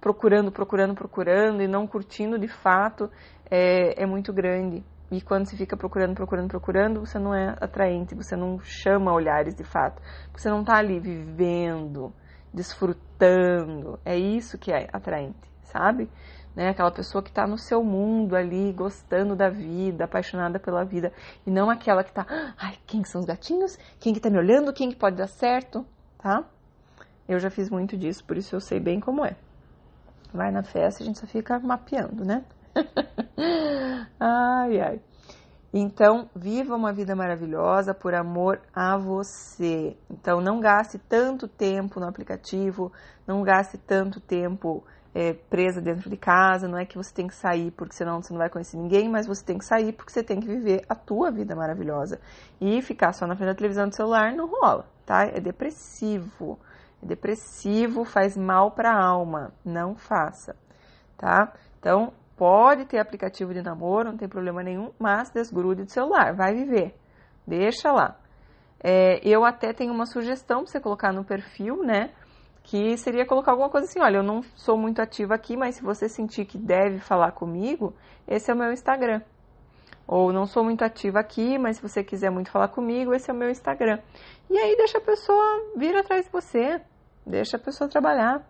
procurando, 0.00 0.50
procurando, 0.50 0.92
procurando 0.92 1.62
e 1.62 1.68
não 1.68 1.86
curtindo 1.86 2.36
de 2.36 2.48
fato 2.48 3.08
é, 3.48 4.02
é 4.02 4.06
muito 4.06 4.32
grande. 4.32 4.82
E 5.10 5.20
quando 5.20 5.46
você 5.46 5.56
fica 5.56 5.76
procurando, 5.76 6.14
procurando, 6.14 6.48
procurando, 6.48 7.00
você 7.00 7.18
não 7.18 7.34
é 7.34 7.56
atraente, 7.60 8.14
você 8.14 8.36
não 8.36 8.60
chama 8.60 9.12
olhares 9.12 9.54
de 9.54 9.64
fato. 9.64 10.00
Você 10.32 10.48
não 10.48 10.60
está 10.60 10.76
ali 10.76 11.00
vivendo, 11.00 12.12
desfrutando. 12.54 13.98
É 14.04 14.16
isso 14.16 14.56
que 14.56 14.70
é 14.70 14.88
atraente, 14.92 15.50
sabe? 15.64 16.08
Né? 16.54 16.68
Aquela 16.68 16.92
pessoa 16.92 17.22
que 17.22 17.30
está 17.30 17.44
no 17.44 17.58
seu 17.58 17.82
mundo 17.82 18.36
ali, 18.36 18.72
gostando 18.72 19.34
da 19.34 19.48
vida, 19.48 20.04
apaixonada 20.04 20.60
pela 20.60 20.84
vida. 20.84 21.12
E 21.44 21.50
não 21.50 21.68
aquela 21.68 22.04
que 22.04 22.10
está, 22.10 22.24
ai, 22.56 22.76
quem 22.86 23.04
são 23.04 23.20
os 23.20 23.26
gatinhos? 23.26 23.76
Quem 23.98 24.14
que 24.14 24.20
tá 24.20 24.30
me 24.30 24.38
olhando? 24.38 24.72
Quem 24.72 24.90
que 24.90 24.96
pode 24.96 25.16
dar 25.16 25.28
certo? 25.28 25.84
Tá? 26.18 26.44
Eu 27.28 27.38
já 27.38 27.50
fiz 27.50 27.68
muito 27.68 27.96
disso, 27.96 28.24
por 28.24 28.36
isso 28.36 28.54
eu 28.54 28.60
sei 28.60 28.78
bem 28.78 29.00
como 29.00 29.24
é. 29.24 29.36
Vai 30.32 30.52
na 30.52 30.62
festa, 30.62 31.02
a 31.02 31.06
gente 31.06 31.18
só 31.18 31.26
fica 31.26 31.58
mapeando, 31.58 32.24
né? 32.24 32.44
ai, 34.18 34.80
ai. 34.80 35.00
Então, 35.72 36.28
viva 36.35 36.74
uma 36.74 36.92
vida 36.92 37.14
maravilhosa 37.14 37.94
por 37.94 38.12
amor 38.12 38.61
a 38.74 38.96
você. 38.96 39.96
Então, 40.11 40.40
não 40.40 40.61
gaste 40.61 40.98
tanto 40.98 41.46
tempo 41.46 42.00
no 42.00 42.06
aplicativo, 42.06 42.92
não 43.24 43.42
gaste 43.42 43.78
tanto 43.78 44.20
tempo 44.20 44.85
é, 45.14 45.33
presa 45.33 45.80
dentro 45.80 46.11
de 46.11 46.16
casa. 46.16 46.66
Não 46.66 46.76
é 46.76 46.85
que 46.85 46.96
você 46.96 47.14
tem 47.14 47.28
que 47.28 47.35
sair 47.37 47.70
porque 47.70 47.94
senão 47.94 48.20
você 48.20 48.33
não 48.33 48.38
vai 48.38 48.50
conhecer 48.50 48.76
ninguém, 48.76 49.09
mas 49.09 49.28
você 49.28 49.44
tem 49.44 49.59
que 49.59 49.64
sair 49.64 49.92
porque 49.92 50.12
você 50.12 50.24
tem 50.24 50.40
que 50.40 50.46
viver 50.48 50.85
a 50.88 50.94
tua 50.96 51.30
vida 51.30 51.54
maravilhosa. 51.54 52.20
E 52.61 52.83
ficar 52.83 53.12
só 53.12 53.24
na 53.24 53.37
frente 53.37 53.50
da 53.50 53.54
televisão 53.54 53.88
do 53.88 53.94
celular 53.94 54.33
não 54.33 54.48
rola, 54.48 54.87
tá? 55.06 55.24
É 55.24 55.38
depressivo. 55.40 56.59
É 57.00 57.06
depressivo, 57.06 58.04
faz 58.04 58.37
mal 58.37 58.72
para 58.72 58.90
a 58.90 59.00
alma. 59.00 59.52
Não 59.64 59.94
faça, 59.94 60.56
tá? 61.16 61.52
Então, 61.78 62.12
Pode 62.40 62.87
ter 62.87 62.98
aplicativo 62.98 63.53
de 63.53 63.61
namoro, 63.61 64.09
não 64.09 64.16
tem 64.16 64.26
problema 64.26 64.62
nenhum, 64.62 64.90
mas 64.98 65.29
desgrude 65.29 65.85
do 65.85 65.90
celular, 65.90 66.35
vai 66.35 66.55
viver, 66.55 66.94
deixa 67.46 67.92
lá. 67.92 68.16
É, 68.83 69.20
eu 69.22 69.44
até 69.44 69.74
tenho 69.74 69.92
uma 69.92 70.07
sugestão 70.07 70.62
para 70.62 70.72
você 70.72 70.81
colocar 70.81 71.12
no 71.12 71.22
perfil, 71.22 71.85
né? 71.85 72.14
Que 72.62 72.96
seria 72.96 73.26
colocar 73.26 73.50
alguma 73.50 73.68
coisa 73.68 73.87
assim: 73.87 74.00
olha, 74.00 74.16
eu 74.16 74.22
não 74.22 74.42
sou 74.57 74.79
muito 74.79 75.03
ativa 75.03 75.35
aqui, 75.35 75.55
mas 75.55 75.74
se 75.74 75.83
você 75.83 76.09
sentir 76.09 76.46
que 76.46 76.57
deve 76.57 76.98
falar 76.98 77.33
comigo, 77.33 77.92
esse 78.26 78.50
é 78.50 78.55
o 78.55 78.57
meu 78.57 78.72
Instagram. 78.72 79.20
Ou 80.09 80.33
não 80.33 80.46
sou 80.46 80.64
muito 80.64 80.83
ativa 80.83 81.20
aqui, 81.20 81.59
mas 81.59 81.76
se 81.76 81.83
você 81.83 82.03
quiser 82.03 82.31
muito 82.31 82.50
falar 82.50 82.68
comigo, 82.68 83.12
esse 83.12 83.31
é 83.31 83.35
o 83.35 83.37
meu 83.37 83.50
Instagram. 83.50 83.98
E 84.48 84.57
aí 84.57 84.79
deixa 84.79 84.96
a 84.96 85.03
pessoa 85.03 85.74
vir 85.76 85.94
atrás 85.94 86.24
de 86.24 86.33
você, 86.33 86.81
deixa 87.26 87.59
a 87.59 87.61
pessoa 87.61 87.87
trabalhar 87.87 88.42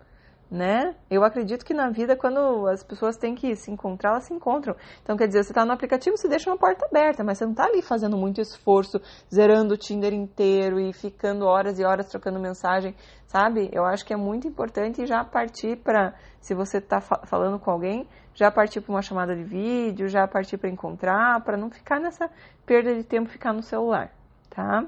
né? 0.51 0.97
Eu 1.09 1.23
acredito 1.23 1.65
que 1.65 1.73
na 1.73 1.91
vida, 1.91 2.17
quando 2.17 2.67
as 2.67 2.83
pessoas 2.83 3.17
têm 3.17 3.37
que 3.37 3.55
se 3.55 3.71
encontrar, 3.71 4.11
elas 4.11 4.25
se 4.25 4.35
encontram. 4.35 4.75
Então, 5.03 5.17
quer 5.17 5.29
dizer, 5.29 5.45
você 5.45 5.53
está 5.53 5.65
no 5.65 5.73
aplicativo, 5.73 6.17
você 6.17 6.29
deixa 6.29 6.51
uma 6.51 6.59
porta 6.59 6.87
aberta, 6.87 7.23
mas 7.23 7.39
você 7.39 7.45
não 7.45 7.53
está 7.53 7.67
ali 7.67 7.81
fazendo 7.81 8.17
muito 8.17 8.41
esforço, 8.41 9.01
zerando 9.33 9.75
o 9.75 9.77
Tinder 9.77 10.13
inteiro 10.13 10.81
e 10.81 10.93
ficando 10.93 11.47
horas 11.47 11.79
e 11.79 11.85
horas 11.85 12.09
trocando 12.09 12.41
mensagem, 12.41 12.97
sabe? 13.27 13.71
Eu 13.73 13.85
acho 13.85 14.05
que 14.05 14.13
é 14.13 14.17
muito 14.17 14.49
importante 14.49 15.07
já 15.07 15.23
partir 15.23 15.77
para, 15.77 16.15
se 16.41 16.53
você 16.53 16.79
está 16.79 17.01
fa 17.01 17.21
falando 17.27 17.61
com 17.61 17.71
alguém, 17.71 18.09
já 18.35 18.51
partir 18.51 18.81
para 18.81 18.93
uma 18.93 19.03
chamada 19.03 19.37
de 19.37 19.45
vídeo, 19.45 20.09
já 20.09 20.27
partir 20.27 20.59
para 20.59 20.69
encontrar, 20.69 21.45
para 21.45 21.57
não 21.57 21.71
ficar 21.71 22.01
nessa 22.01 22.29
perda 22.67 22.93
de 22.95 23.05
tempo, 23.05 23.29
ficar 23.29 23.53
no 23.53 23.63
celular, 23.63 24.11
tá? 24.49 24.85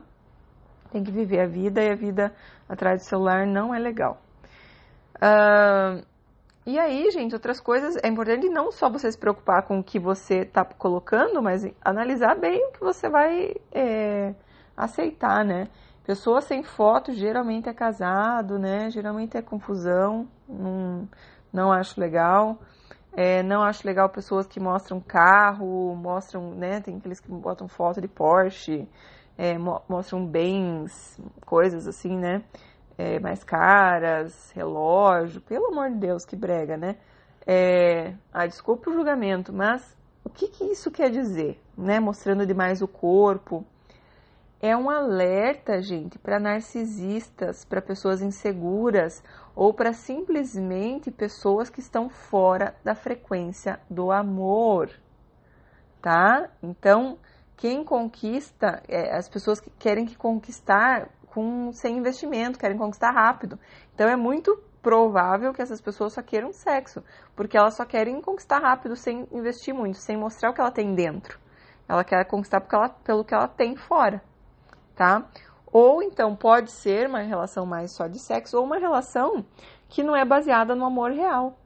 Tem 0.91 1.05
que 1.05 1.13
viver 1.13 1.41
a 1.41 1.47
vida 1.47 1.81
e 1.83 1.91
a 1.91 1.95
vida 1.95 2.35
atrás 2.69 3.03
do 3.03 3.05
celular 3.05 3.47
não 3.47 3.73
é 3.73 3.79
legal. 3.79 4.19
Uh, 5.23 6.05
e 6.67 6.79
aí, 6.79 7.11
gente, 7.13 7.35
outras 7.35 7.61
coisas, 7.61 7.97
é 8.03 8.09
importante 8.09 8.49
não 8.49 8.73
só 8.73 8.91
você 8.91 9.11
se 9.11 9.19
preocupar 9.19 9.63
com 9.63 9.79
o 9.79 9.85
que 9.85 9.99
você 9.99 10.39
está 10.41 10.65
colocando, 10.65 11.41
mas 11.41 11.65
analisar 11.85 12.37
bem 12.37 12.67
o 12.67 12.73
que 12.73 12.81
você 12.81 13.09
vai 13.09 13.55
é, 13.73 14.35
aceitar, 14.77 15.45
né? 15.45 15.69
Pessoa 16.05 16.41
sem 16.41 16.65
foto 16.65 17.13
geralmente 17.13 17.69
é 17.69 17.73
casado, 17.73 18.59
né? 18.59 18.91
Geralmente 18.91 19.37
é 19.37 19.43
confusão, 19.43 20.29
não, 20.49 21.09
não 21.53 21.73
acho 21.73 22.01
legal. 22.01 22.59
É, 23.13 23.43
não 23.43 23.63
acho 23.63 23.87
legal 23.87 24.09
pessoas 24.09 24.47
que 24.47 24.59
mostram 24.59 25.01
carro, 25.01 25.95
mostram, 25.97 26.51
né? 26.55 26.81
Tem 26.81 26.97
aqueles 26.97 27.21
que 27.21 27.31
botam 27.31 27.69
foto 27.69 28.01
de 28.01 28.09
Porsche, 28.09 28.89
é, 29.37 29.57
mostram 29.89 30.25
bens, 30.27 31.21
coisas 31.45 31.87
assim, 31.87 32.17
né? 32.17 32.43
É, 32.97 33.19
mais 33.19 33.43
caras, 33.43 34.51
relógio, 34.55 35.41
pelo 35.41 35.67
amor 35.67 35.91
de 35.91 35.97
Deus, 35.97 36.25
que 36.25 36.37
brega, 36.37 36.77
né? 36.77 36.97
É, 37.47 38.15
ah, 38.33 38.47
desculpa 38.47 38.91
o 38.91 38.93
julgamento, 38.93 39.53
mas 39.53 39.97
o 40.25 40.31
que, 40.31 40.49
que 40.49 40.65
isso 40.65 40.91
quer 40.91 41.11
dizer, 41.11 41.61
né? 41.77 41.99
Mostrando 41.99 42.47
demais 42.47 42.83
o 42.83 42.89
corpo. 42.89 43.65
É 44.61 44.77
um 44.77 44.89
alerta, 44.89 45.83
gente, 45.83 46.21
para 46.21 46.39
narcisistas, 46.39 47.65
para 47.65 47.83
pessoas 47.83 48.23
inseguras 48.23 49.21
ou 49.57 49.75
para 49.75 49.93
simplesmente 49.93 51.11
pessoas 51.11 51.69
que 51.69 51.81
estão 51.81 52.09
fora 52.09 52.73
da 52.85 52.95
frequência 52.95 53.81
do 53.91 54.13
amor, 54.13 54.89
tá? 56.01 56.49
Então, 56.63 57.19
quem 57.57 57.83
conquista, 57.83 58.81
é, 58.87 59.17
as 59.17 59.29
pessoas 59.29 59.59
que 59.59 59.71
querem 59.71 60.07
que 60.07 60.17
conquistar 60.17 61.09
com 61.33 61.73
sem 61.73 61.97
investimento, 61.97 62.59
querem 62.59 62.77
conquistar 62.77 63.11
rápido. 63.11 63.59
Então 63.95 64.09
é 64.09 64.17
muito 64.17 64.55
provável 64.83 65.53
que 65.55 65.63
essas 65.63 65.81
pessoas 65.81 66.13
só 66.13 66.23
queiram 66.23 66.53
sexo, 66.53 67.03
porque 67.35 67.57
elas 67.57 67.75
só 67.75 67.85
querem 67.85 68.21
conquistar 68.21 68.59
rápido 68.59 68.97
sem 68.97 69.27
investir 69.33 69.73
muito, 69.73 69.97
sem 69.97 70.17
mostrar 70.17 70.51
o 70.51 70.55
que 70.55 70.61
ela 70.61 70.71
tem 70.71 70.95
dentro. 70.95 71.39
Ela 71.89 72.05
quer 72.05 72.25
conquistar 72.27 72.63
ela, 72.71 72.89
pelo 72.89 73.25
que 73.25 73.35
ela 73.35 73.49
tem 73.49 73.77
fora, 73.77 74.23
tá? 74.95 75.27
Ou 75.73 76.03
então 76.03 76.37
pode 76.37 76.71
ser 76.71 77.09
uma 77.09 77.21
relação 77.21 77.65
mais 77.65 77.93
só 77.93 78.07
de 78.07 78.19
sexo 78.19 78.59
ou 78.59 78.65
uma 78.65 78.79
relação 78.79 79.45
que 79.89 80.03
não 80.03 80.15
é 80.15 80.25
baseada 80.25 80.75
no 80.75 80.85
amor 80.85 81.13
real. 81.13 81.57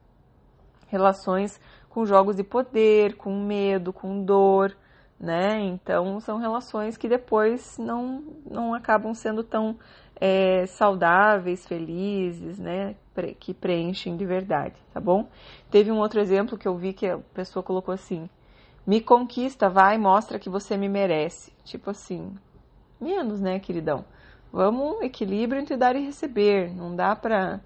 Relações 0.87 1.59
com 1.89 2.05
jogos 2.05 2.37
de 2.37 2.43
poder, 2.43 3.17
com 3.17 3.35
medo, 3.35 3.91
com 3.91 4.23
dor, 4.23 4.77
né? 5.19 5.59
Então 5.61 6.19
são 6.19 6.37
relações 6.37 6.95
que 6.95 7.09
depois 7.09 7.77
não, 7.77 8.23
não 8.49 8.73
acabam 8.73 9.13
sendo 9.13 9.43
tão 9.43 9.77
é, 10.19 10.65
saudáveis, 10.67 11.65
felizes, 11.65 12.59
né? 12.59 12.95
Que 13.39 13.53
preenchem 13.53 14.15
de 14.15 14.25
verdade, 14.25 14.75
tá 14.93 14.99
bom? 14.99 15.27
Teve 15.71 15.91
um 15.91 15.97
outro 15.97 16.19
exemplo 16.19 16.57
que 16.57 16.67
eu 16.67 16.75
vi 16.75 16.93
que 16.93 17.07
a 17.07 17.17
pessoa 17.33 17.63
colocou 17.63 17.93
assim: 17.93 18.29
me 18.85 19.01
conquista, 19.01 19.69
vai, 19.69 19.97
mostra 19.97 20.39
que 20.39 20.49
você 20.49 20.77
me 20.77 20.87
merece. 20.87 21.51
Tipo 21.63 21.89
assim, 21.89 22.35
menos, 23.01 23.41
né, 23.41 23.59
queridão? 23.59 24.05
Vamos 24.51 25.01
equilíbrio 25.01 25.61
entre 25.61 25.75
dar 25.75 25.95
e 25.95 26.05
receber. 26.05 26.73
Não 26.73 26.95
dá 26.95 27.15
pra 27.15 27.59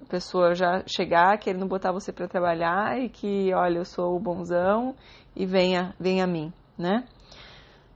a 0.00 0.04
pessoa 0.08 0.54
já 0.54 0.82
chegar 0.86 1.38
querendo 1.38 1.66
botar 1.66 1.92
você 1.92 2.12
para 2.12 2.26
trabalhar 2.26 2.98
e 3.00 3.08
que, 3.08 3.54
olha, 3.54 3.78
eu 3.78 3.84
sou 3.84 4.16
o 4.16 4.20
bonzão 4.20 4.96
e 5.34 5.46
venha, 5.46 5.94
venha 5.98 6.24
a 6.24 6.26
mim 6.26 6.52
né? 6.82 7.04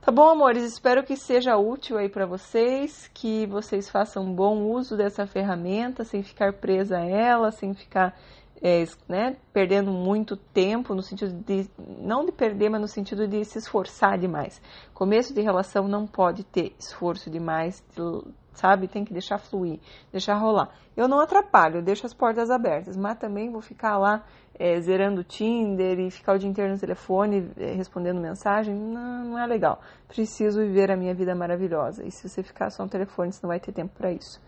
Tá 0.01 0.11
bom, 0.11 0.29
amores? 0.29 0.63
Espero 0.63 1.03
que 1.03 1.17
seja 1.17 1.57
útil 1.57 1.97
aí 1.97 2.07
para 2.07 2.25
vocês, 2.25 3.11
que 3.13 3.45
vocês 3.45 3.89
façam 3.89 4.33
bom 4.33 4.63
uso 4.63 4.95
dessa 4.95 5.27
ferramenta, 5.27 6.05
sem 6.05 6.23
ficar 6.23 6.53
presa 6.53 6.97
a 6.97 7.05
ela, 7.05 7.51
sem 7.51 7.73
ficar 7.73 8.17
é, 8.61 8.85
né, 9.07 9.35
perdendo 9.53 9.91
muito 9.91 10.35
tempo, 10.35 10.95
no 10.95 11.01
sentido 11.01 11.33
de, 11.43 11.69
não 11.99 12.25
de 12.25 12.31
perder, 12.31 12.69
mas 12.69 12.81
no 12.81 12.87
sentido 12.87 13.27
de 13.27 13.43
se 13.43 13.59
esforçar 13.59 14.17
demais. 14.17 14.61
Começo 14.93 15.33
de 15.33 15.41
relação 15.41 15.87
não 15.87 16.07
pode 16.07 16.43
ter 16.45 16.73
esforço 16.79 17.29
demais, 17.29 17.83
sabe? 18.57 18.87
Tem 18.87 19.05
que 19.05 19.13
deixar 19.13 19.37
fluir, 19.37 19.79
deixar 20.11 20.35
rolar. 20.35 20.69
Eu 20.95 21.07
não 21.07 21.19
atrapalho, 21.19 21.77
eu 21.77 21.81
deixo 21.81 22.05
as 22.05 22.13
portas 22.13 22.49
abertas, 22.49 22.97
mas 22.97 23.17
também 23.17 23.51
vou 23.51 23.61
ficar 23.61 23.97
lá 23.97 24.23
é, 24.59 24.79
zerando 24.81 25.21
o 25.21 25.23
Tinder 25.23 25.99
e 25.99 26.09
ficar 26.09 26.33
o 26.33 26.39
dia 26.39 26.49
inteiro 26.49 26.73
no 26.73 26.79
telefone 26.79 27.51
é, 27.57 27.73
respondendo 27.73 28.19
mensagem, 28.19 28.73
não, 28.73 29.25
não, 29.25 29.39
é 29.39 29.45
legal. 29.45 29.79
Preciso 30.07 30.59
viver 30.59 30.91
a 30.91 30.97
minha 30.97 31.13
vida 31.13 31.35
maravilhosa. 31.35 32.03
E 32.03 32.11
se 32.11 32.27
você 32.27 32.41
ficar 32.41 32.71
só 32.71 32.83
no 32.83 32.89
telefone, 32.89 33.31
você 33.31 33.39
não 33.43 33.49
vai 33.49 33.59
ter 33.59 33.71
tempo 33.71 33.93
para 33.95 34.11
isso. 34.11 34.41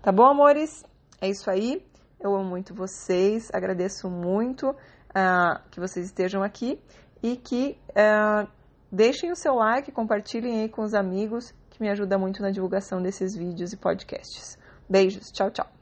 Tá 0.00 0.12
bom, 0.12 0.26
amores? 0.26 0.84
É 1.20 1.28
isso 1.28 1.50
aí. 1.50 1.84
Eu 2.20 2.34
amo 2.34 2.48
muito 2.48 2.74
vocês, 2.74 3.48
agradeço 3.52 4.08
muito 4.08 4.70
uh, 4.70 5.60
que 5.70 5.80
vocês 5.80 6.06
estejam 6.06 6.42
aqui 6.42 6.80
e 7.22 7.36
que 7.36 7.78
uh, 7.90 8.48
deixem 8.90 9.30
o 9.30 9.36
seu 9.36 9.54
like, 9.54 9.92
compartilhem 9.92 10.62
aí 10.62 10.68
com 10.68 10.82
os 10.82 10.94
amigos 10.94 11.54
que 11.78 11.82
me 11.82 11.88
ajuda 11.88 12.18
muito 12.18 12.42
na 12.42 12.50
divulgação 12.50 13.00
desses 13.00 13.34
vídeos 13.36 13.72
e 13.72 13.76
podcasts. 13.76 14.58
Beijos, 14.88 15.30
tchau, 15.30 15.50
tchau. 15.50 15.77